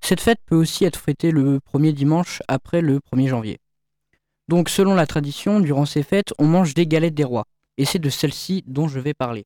[0.00, 3.58] Cette fête peut aussi être fêtée le premier dimanche après le 1er janvier.
[4.48, 7.44] Donc selon la tradition, durant ces fêtes, on mange des galettes des rois,
[7.76, 9.44] et c'est de celles-ci dont je vais parler.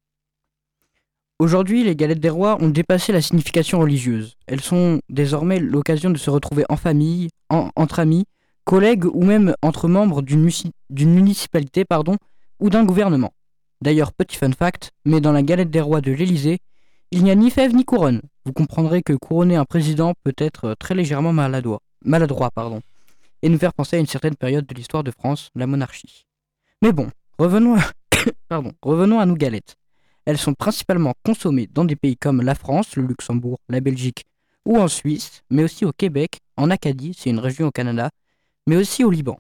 [1.38, 4.36] Aujourd'hui, les galettes des rois ont dépassé la signification religieuse.
[4.46, 8.26] Elles sont désormais l'occasion de se retrouver en famille, en- entre amis,
[8.64, 12.16] collègues ou même entre membres d'une municipalité pardon,
[12.60, 13.32] ou d'un gouvernement.
[13.80, 16.58] D'ailleurs, petit fun fact, mais dans la galette des rois de l'Élysée,
[17.12, 18.22] il n'y a ni fève ni couronne.
[18.46, 22.80] Vous comprendrez que couronner un président peut être euh, très légèrement maladroit, maladroit pardon,
[23.42, 26.26] et nous faire penser à une certaine période de l'histoire de France, la monarchie.
[26.80, 27.82] Mais bon, revenons à,
[28.48, 29.76] pardon, revenons à nos galettes.
[30.24, 34.24] Elles sont principalement consommées dans des pays comme la France, le Luxembourg, la Belgique
[34.64, 38.10] ou en Suisse, mais aussi au Québec, en Acadie, c'est une région au Canada,
[38.66, 39.38] mais aussi au Liban.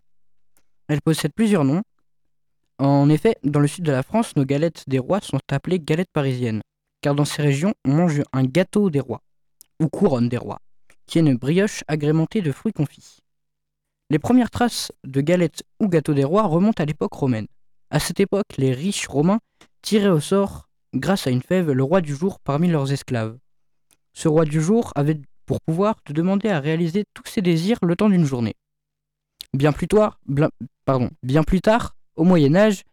[0.88, 1.82] Elles possèdent plusieurs noms.
[2.78, 6.10] En effet, dans le sud de la France, nos galettes des rois sont appelées galettes
[6.12, 6.62] parisiennes,
[7.02, 9.22] car dans ces régions, on mange un gâteau des rois,
[9.80, 10.60] ou couronne des rois,
[11.06, 13.18] qui est une brioche agrémentée de fruits confits.
[14.08, 17.48] Les premières traces de galettes ou gâteaux des rois remontent à l'époque romaine.
[17.90, 19.40] À cette époque, les riches romains
[19.82, 23.36] tiraient au sort, grâce à une fève, le roi du jour parmi leurs esclaves.
[24.14, 27.96] Ce roi du jour avait pour pouvoir de demander à réaliser tous ses désirs le
[27.96, 28.54] temps d'une journée.
[29.54, 32.84] Bien plus tard, bien plus tard, au Moyen Âge,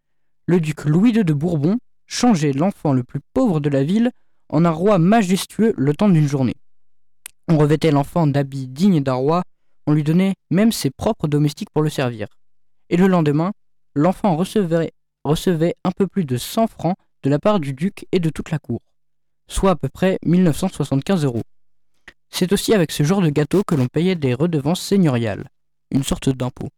[0.46, 1.78] le duc Louis II de Bourbon
[2.10, 4.12] changeait l'enfant le plus pauvre de la ville
[4.50, 6.56] en un roi majestueux le temps d'une journée.
[7.48, 9.44] On revêtait l'enfant d'habits dignes d'un roi,
[9.88, 12.28] on lui donnait même ses propres domestiques pour le servir.
[12.90, 13.52] Et le lendemain,
[13.96, 14.92] l'enfant recevait,
[15.84, 18.60] un peu plus de 100 francs de la part du duc et de toute la
[18.60, 18.82] cour,
[19.48, 21.44] soit à peu près 1975 euros.
[22.30, 25.50] C'est aussi avec ce genre de gâteau que l'on payait des redevances seigneuriales,
[25.92, 26.70] une sorte d'impôt.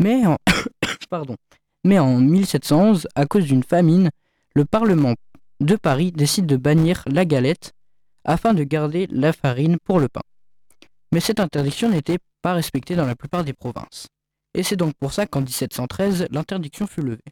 [0.00, 0.22] Mais
[1.10, 1.36] pardon,
[1.84, 4.10] mais en 1711, à cause d'une famine,
[4.58, 5.14] le Parlement
[5.60, 7.74] de Paris décide de bannir la galette
[8.24, 10.22] afin de garder la farine pour le pain.
[11.12, 14.08] Mais cette interdiction n'était pas respectée dans la plupart des provinces.
[14.54, 17.22] Et c'est donc pour ça qu'en 1713, l'interdiction fut levée.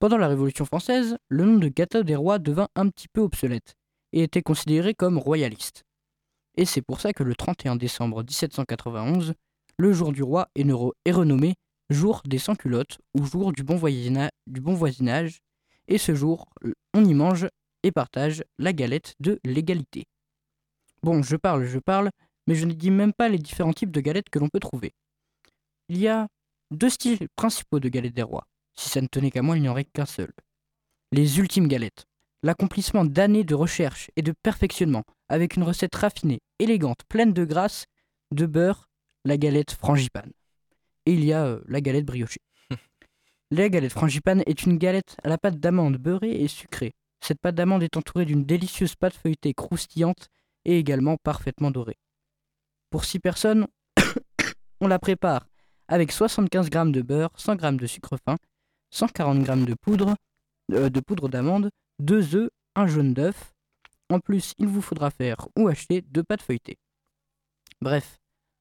[0.00, 3.76] Pendant la Révolution française, le nom de gâteau des rois devint un petit peu obsolète
[4.12, 5.84] et était considéré comme royaliste.
[6.56, 9.34] Et c'est pour ça que le 31 décembre 1791,
[9.78, 11.54] le jour du roi est, renommé
[11.88, 13.80] jour des sans-culottes ou jour du bon,
[14.48, 15.38] du bon voisinage,
[15.88, 16.48] et ce jour,
[16.94, 17.48] on y mange
[17.82, 20.04] et partage la galette de l'égalité.
[21.02, 22.10] Bon, je parle, je parle,
[22.46, 24.92] mais je ne dis même pas les différents types de galettes que l'on peut trouver.
[25.88, 26.26] Il y a
[26.70, 28.46] deux styles principaux de galettes des rois.
[28.78, 30.32] Si ça ne tenait qu'à moi, il n'y aurait qu'un seul.
[31.12, 32.06] Les ultimes galettes.
[32.42, 37.86] L'accomplissement d'années de recherche et de perfectionnement, avec une recette raffinée, élégante, pleine de grâce,
[38.32, 38.88] de beurre,
[39.24, 40.32] la galette frangipane.
[41.06, 42.40] Et il y a euh, la galette briochée.
[43.50, 46.94] La galette frangipane est une galette à la pâte d'amande beurrée et sucrée.
[47.20, 50.28] Cette pâte d'amande est entourée d'une délicieuse pâte feuilletée croustillante
[50.64, 51.98] et également parfaitement dorée.
[52.90, 53.66] Pour 6 personnes,
[54.80, 55.46] on la prépare
[55.88, 58.36] avec 75 g de beurre, 100 g de sucre fin,
[58.90, 60.16] 140 g de poudre
[60.72, 61.70] euh, de poudre d'amande,
[62.00, 63.52] 2 œufs, un jaune d'œuf.
[64.10, 66.78] En plus, il vous faudra faire ou acheter deux pâtes feuilletées.
[67.80, 68.18] Bref,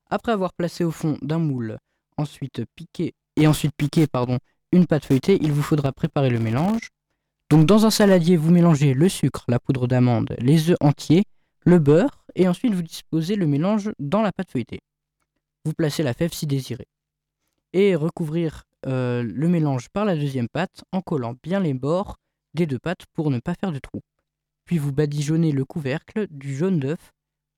[0.09, 1.77] après avoir placé au fond d'un moule,
[2.17, 4.39] ensuite piqué et ensuite piqué pardon,
[4.76, 6.89] une pâte feuilletée, il vous faudra préparer le mélange.
[7.49, 11.23] Donc dans un saladier, vous mélangez le sucre, la poudre d'amande, les œufs entiers,
[11.61, 14.82] le beurre et ensuite vous disposez le mélange dans la pâte feuilletée.
[15.63, 16.86] Vous placez la fève si désiré.
[17.73, 22.17] Et recouvrir euh, le mélange par la deuxième pâte en collant bien les bords
[22.53, 24.01] des deux pâtes pour ne pas faire de trous.
[24.65, 27.11] Puis vous badigeonnez le couvercle du jaune d'œuf,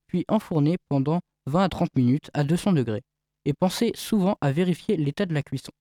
[0.08, 3.04] puis enfournez pendant 20 à 30 minutes à 200 degrés.
[3.46, 5.72] Et pensez souvent à vérifier l'état de la cuisson.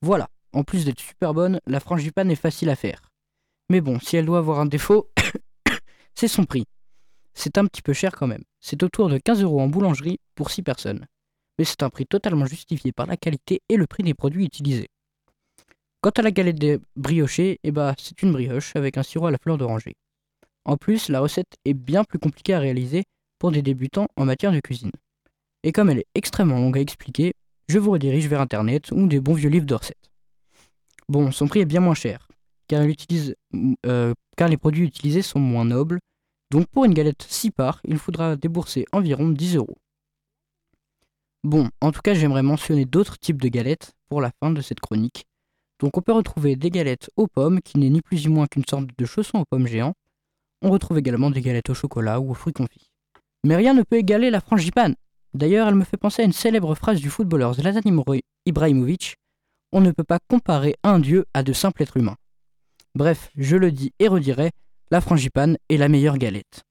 [0.00, 3.02] Voilà, en plus d'être super bonne, la frangipane est facile à faire.
[3.68, 5.10] Mais bon, si elle doit avoir un défaut,
[6.14, 6.64] c'est son prix.
[7.34, 8.44] C'est un petit peu cher quand même.
[8.60, 11.06] C'est autour de 15 euros en boulangerie pour 6 personnes.
[11.58, 14.88] Mais c'est un prix totalement justifié par la qualité et le prix des produits utilisés.
[16.00, 19.30] Quant à la galette des briochées, eh bah, c'est une brioche avec un sirop à
[19.30, 19.94] la fleur d'oranger.
[20.64, 23.04] En plus, la recette est bien plus compliquée à réaliser
[23.38, 24.92] pour des débutants en matière de cuisine.
[25.62, 27.32] Et comme elle est extrêmement longue à expliquer,
[27.68, 30.13] je vous redirige vers internet ou des bons vieux livres de recettes.
[31.08, 32.28] Bon, son prix est bien moins cher,
[32.72, 36.00] euh, car les produits utilisés sont moins nobles,
[36.50, 39.76] donc pour une galette 6 parts, il faudra débourser environ 10 euros.
[41.42, 44.80] Bon, en tout cas, j'aimerais mentionner d'autres types de galettes pour la fin de cette
[44.80, 45.26] chronique.
[45.80, 48.64] Donc on peut retrouver des galettes aux pommes, qui n'est ni plus ni moins qu'une
[48.64, 49.94] sorte de chausson aux pommes géants.
[50.62, 52.90] On retrouve également des galettes au chocolat ou aux fruits confits.
[53.44, 54.94] Mais rien ne peut égaler la frangipane.
[55.34, 57.80] D'ailleurs, elle me fait penser à une célèbre phrase du footballeur Zlatan
[58.46, 59.16] Ibrahimovic
[59.74, 62.16] on ne peut pas comparer un dieu à de simples êtres humains.
[62.94, 64.52] Bref, je le dis et redirai,
[64.90, 66.62] la frangipane est la meilleure galette.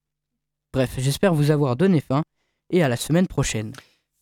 [0.72, 2.24] Bref, j'espère vous avoir donné faim
[2.72, 3.74] et à la semaine prochaine.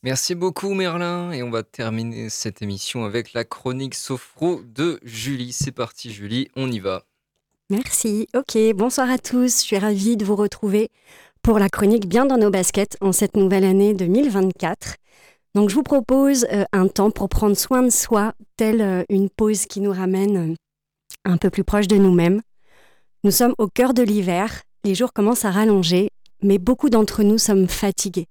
[0.03, 5.53] Merci beaucoup Merlin et on va terminer cette émission avec la chronique sophro de Julie.
[5.53, 7.03] C'est parti Julie, on y va.
[7.69, 8.27] Merci.
[8.36, 9.59] Ok, bonsoir à tous.
[9.59, 10.89] Je suis ravie de vous retrouver
[11.43, 14.95] pour la chronique Bien dans nos baskets en cette nouvelle année 2024.
[15.54, 19.30] Donc je vous propose euh, un temps pour prendre soin de soi, telle euh, une
[19.30, 20.56] pause qui nous ramène euh,
[21.26, 22.41] un peu plus proche de nous-mêmes.
[23.24, 26.10] Nous sommes au cœur de l'hiver, les jours commencent à rallonger,
[26.41, 28.28] mais beaucoup d'entre nous sommes fatigués.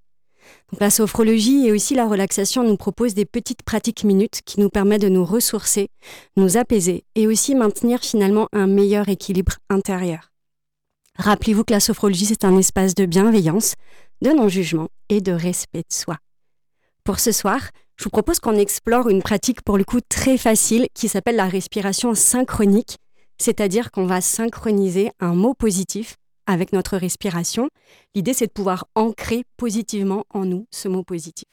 [0.81, 5.03] La sophrologie et aussi la relaxation nous proposent des petites pratiques minutes qui nous permettent
[5.03, 5.89] de nous ressourcer,
[6.37, 10.33] nous apaiser et aussi maintenir finalement un meilleur équilibre intérieur.
[11.17, 13.75] Rappelez-vous que la sophrologie, c'est un espace de bienveillance,
[14.23, 16.17] de non-jugement et de respect de soi.
[17.11, 20.87] Pour ce soir, je vous propose qu'on explore une pratique pour le coup très facile
[20.95, 22.99] qui s'appelle la respiration synchronique,
[23.37, 26.15] c'est-à-dire qu'on va synchroniser un mot positif
[26.47, 27.69] avec notre respiration.
[28.15, 31.47] L'idée, c'est de pouvoir ancrer positivement en nous ce mot positif.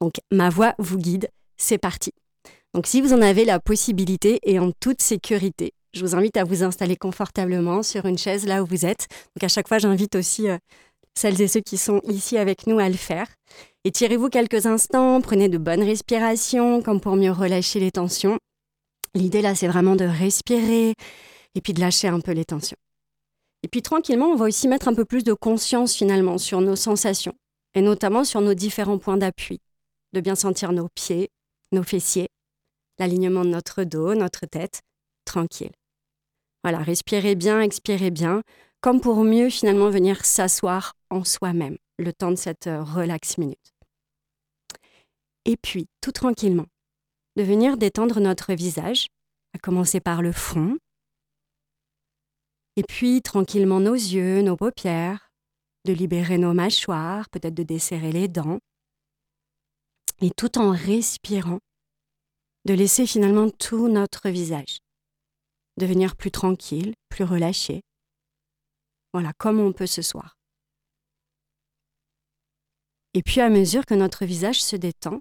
[0.00, 2.10] Donc, ma voix vous guide, c'est parti.
[2.74, 6.42] Donc, si vous en avez la possibilité et en toute sécurité, je vous invite à
[6.42, 9.06] vous installer confortablement sur une chaise là où vous êtes.
[9.36, 10.58] Donc, à chaque fois, j'invite aussi euh,
[11.16, 13.28] celles et ceux qui sont ici avec nous à le faire.
[13.86, 18.38] Étirez-vous quelques instants, prenez de bonnes respirations comme pour mieux relâcher les tensions.
[19.14, 20.94] L'idée là, c'est vraiment de respirer
[21.54, 22.78] et puis de lâcher un peu les tensions.
[23.62, 26.76] Et puis tranquillement, on va aussi mettre un peu plus de conscience finalement sur nos
[26.76, 27.34] sensations,
[27.74, 29.60] et notamment sur nos différents points d'appui,
[30.14, 31.28] de bien sentir nos pieds,
[31.70, 32.28] nos fessiers,
[32.98, 34.80] l'alignement de notre dos, notre tête,
[35.26, 35.72] tranquille.
[36.62, 38.40] Voilà, respirez bien, expirez bien,
[38.80, 43.73] comme pour mieux finalement venir s'asseoir en soi-même, le temps de cette euh, relax minute.
[45.44, 46.66] Et puis, tout tranquillement,
[47.36, 49.08] de venir détendre notre visage,
[49.54, 50.78] à commencer par le front,
[52.76, 55.30] et puis tranquillement nos yeux, nos paupières,
[55.84, 58.58] de libérer nos mâchoires, peut-être de desserrer les dents.
[60.20, 61.60] Et tout en respirant,
[62.64, 64.78] de laisser finalement tout notre visage
[65.76, 67.82] devenir plus tranquille, plus relâché.
[69.12, 70.36] Voilà, comme on peut ce soir.
[73.14, 75.20] Et puis à mesure que notre visage se détend,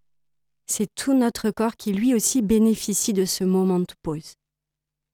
[0.66, 4.34] c'est tout notre corps qui lui aussi bénéficie de ce moment de pause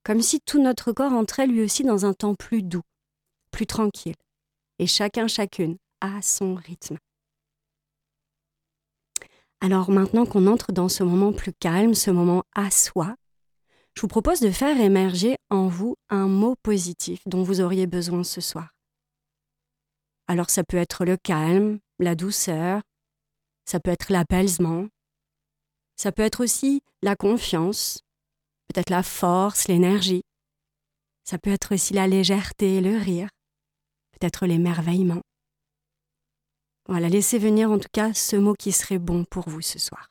[0.03, 2.81] comme si tout notre corps entrait lui aussi dans un temps plus doux,
[3.51, 4.15] plus tranquille,
[4.79, 6.97] et chacun chacune à son rythme.
[9.61, 13.15] Alors maintenant qu'on entre dans ce moment plus calme, ce moment à soi,
[13.93, 18.23] je vous propose de faire émerger en vous un mot positif dont vous auriez besoin
[18.23, 18.69] ce soir.
[20.27, 22.81] Alors ça peut être le calme, la douceur,
[23.65, 24.87] ça peut être l'apaisement,
[25.99, 28.05] ça peut être aussi la confiance,
[28.69, 30.21] peut-être la force, l'énergie.
[31.25, 33.27] Ça peut être aussi la légèreté, le rire,
[34.13, 35.21] peut-être l'émerveillement.
[36.87, 40.07] Voilà, laissez venir en tout cas ce mot qui serait bon pour vous ce soir.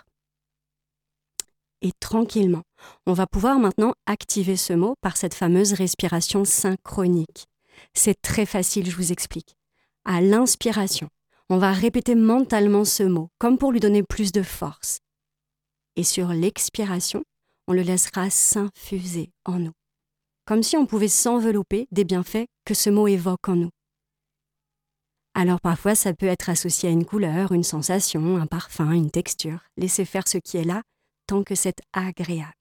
[1.81, 2.65] Et tranquillement,
[3.07, 7.47] on va pouvoir maintenant activer ce mot par cette fameuse respiration synchronique.
[7.95, 9.57] C'est très facile, je vous explique.
[10.05, 11.09] À l'inspiration,
[11.49, 14.99] on va répéter mentalement ce mot, comme pour lui donner plus de force.
[15.99, 17.25] Et sur l'expiration,
[17.67, 19.73] on le laissera s'infuser en nous,
[20.47, 23.71] comme si on pouvait s'envelopper des bienfaits que ce mot évoque en nous.
[25.35, 29.59] Alors parfois ça peut être associé à une couleur, une sensation, un parfum, une texture.
[29.77, 30.83] Laissez faire ce qui est là
[31.27, 32.53] tant que c'est agréable.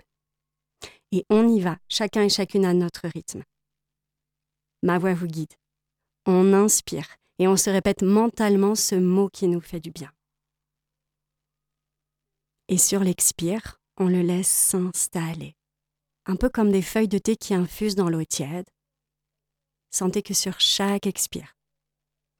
[1.11, 3.43] Et on y va, chacun et chacune à notre rythme.
[4.81, 5.53] Ma voix vous guide.
[6.25, 10.11] On inspire et on se répète mentalement ce mot qui nous fait du bien.
[12.69, 15.55] Et sur l'expire, on le laisse s'installer,
[16.25, 18.69] un peu comme des feuilles de thé qui infusent dans l'eau tiède.
[19.89, 21.53] Sentez que sur chaque expire,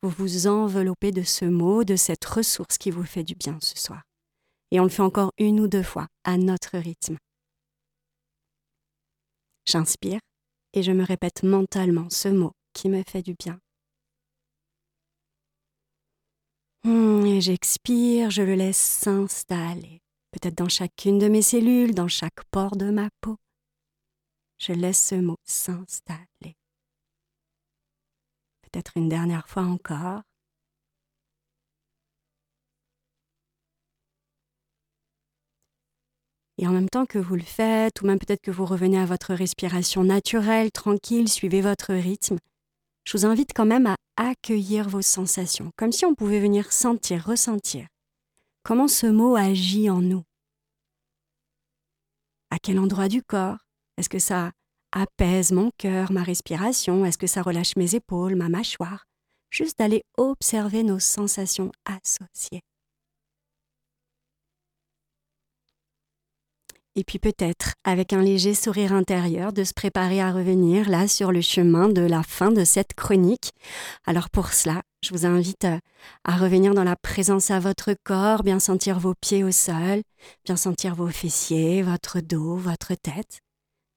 [0.01, 3.77] vous vous enveloppez de ce mot, de cette ressource qui vous fait du bien ce
[3.77, 4.03] soir.
[4.71, 7.17] Et on le fait encore une ou deux fois à notre rythme.
[9.65, 10.19] J'inspire
[10.73, 13.59] et je me répète mentalement ce mot qui me fait du bien.
[16.83, 20.01] Hmm, et j'expire, je le laisse s'installer
[20.31, 23.37] peut-être dans chacune de mes cellules, dans chaque pore de ma peau.
[24.59, 26.57] Je laisse ce mot s'installer.
[28.61, 30.21] Peut-être une dernière fois encore.
[36.59, 39.05] Et en même temps que vous le faites, ou même peut-être que vous revenez à
[39.05, 42.37] votre respiration naturelle, tranquille, suivez votre rythme,
[43.05, 47.23] je vous invite quand même à accueillir vos sensations, comme si on pouvait venir sentir,
[47.25, 47.87] ressentir
[48.67, 50.23] comment ce mot agit en nous?
[52.51, 53.59] À quel endroit du corps?
[53.97, 54.51] Est-ce que ça
[54.91, 57.05] apaise mon cœur, ma respiration?
[57.05, 59.05] Est-ce que ça relâche mes épaules, ma mâchoire?
[59.51, 62.59] Juste d'aller observer nos sensations associées.
[66.99, 71.31] Et puis peut-être, avec un léger sourire intérieur, de se préparer à revenir là sur
[71.31, 73.51] le chemin de la fin de cette chronique.
[74.07, 75.77] Alors pour cela, je vous invite euh,
[76.23, 80.01] à revenir dans la présence à votre corps, bien sentir vos pieds au sol,
[80.43, 83.41] bien sentir vos fessiers, votre dos, votre tête,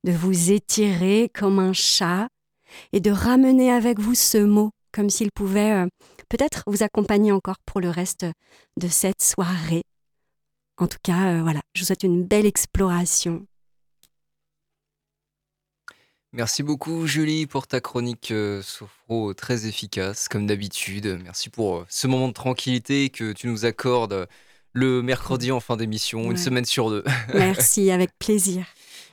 [0.04, 2.28] de vous étirer comme un chat
[2.92, 5.86] et de ramener avec vous ce mot comme s'il pouvait euh,
[6.28, 8.26] peut-être vous accompagner encore pour le reste
[8.76, 9.84] de cette soirée
[10.80, 13.46] en tout cas, euh, voilà, je vous souhaite une belle exploration.
[16.32, 21.18] Merci beaucoup Julie pour ta chronique euh, sophro très efficace comme d'habitude.
[21.24, 24.28] Merci pour euh, ce moment de tranquillité que tu nous accordes
[24.72, 27.02] le mercredi en fin d'émission, une semaine sur deux.
[27.34, 28.64] Merci, avec plaisir.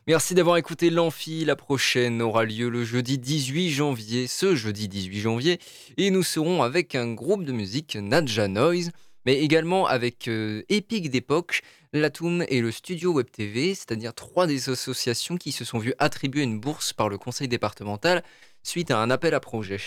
[0.05, 1.43] Merci d'avoir écouté l'Amphi.
[1.43, 5.59] La prochaine aura lieu le jeudi 18 janvier, ce jeudi 18 janvier,
[5.97, 8.91] et nous serons avec un groupe de musique Nadja Noise
[9.28, 11.62] mais également avec euh, Epic d'époque,
[11.92, 16.44] l'Atum et le Studio Web TV, c'est-à-dire trois des associations qui se sont vues attribuer
[16.44, 18.24] une bourse par le conseil départemental
[18.64, 19.80] suite à un appel à projet.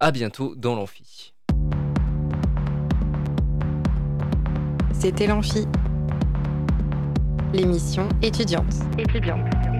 [0.00, 1.34] A bientôt dans l'amphi.
[4.98, 5.66] C'était l'amphi,
[7.52, 8.72] l'émission étudiante.
[8.98, 9.79] Étudiante.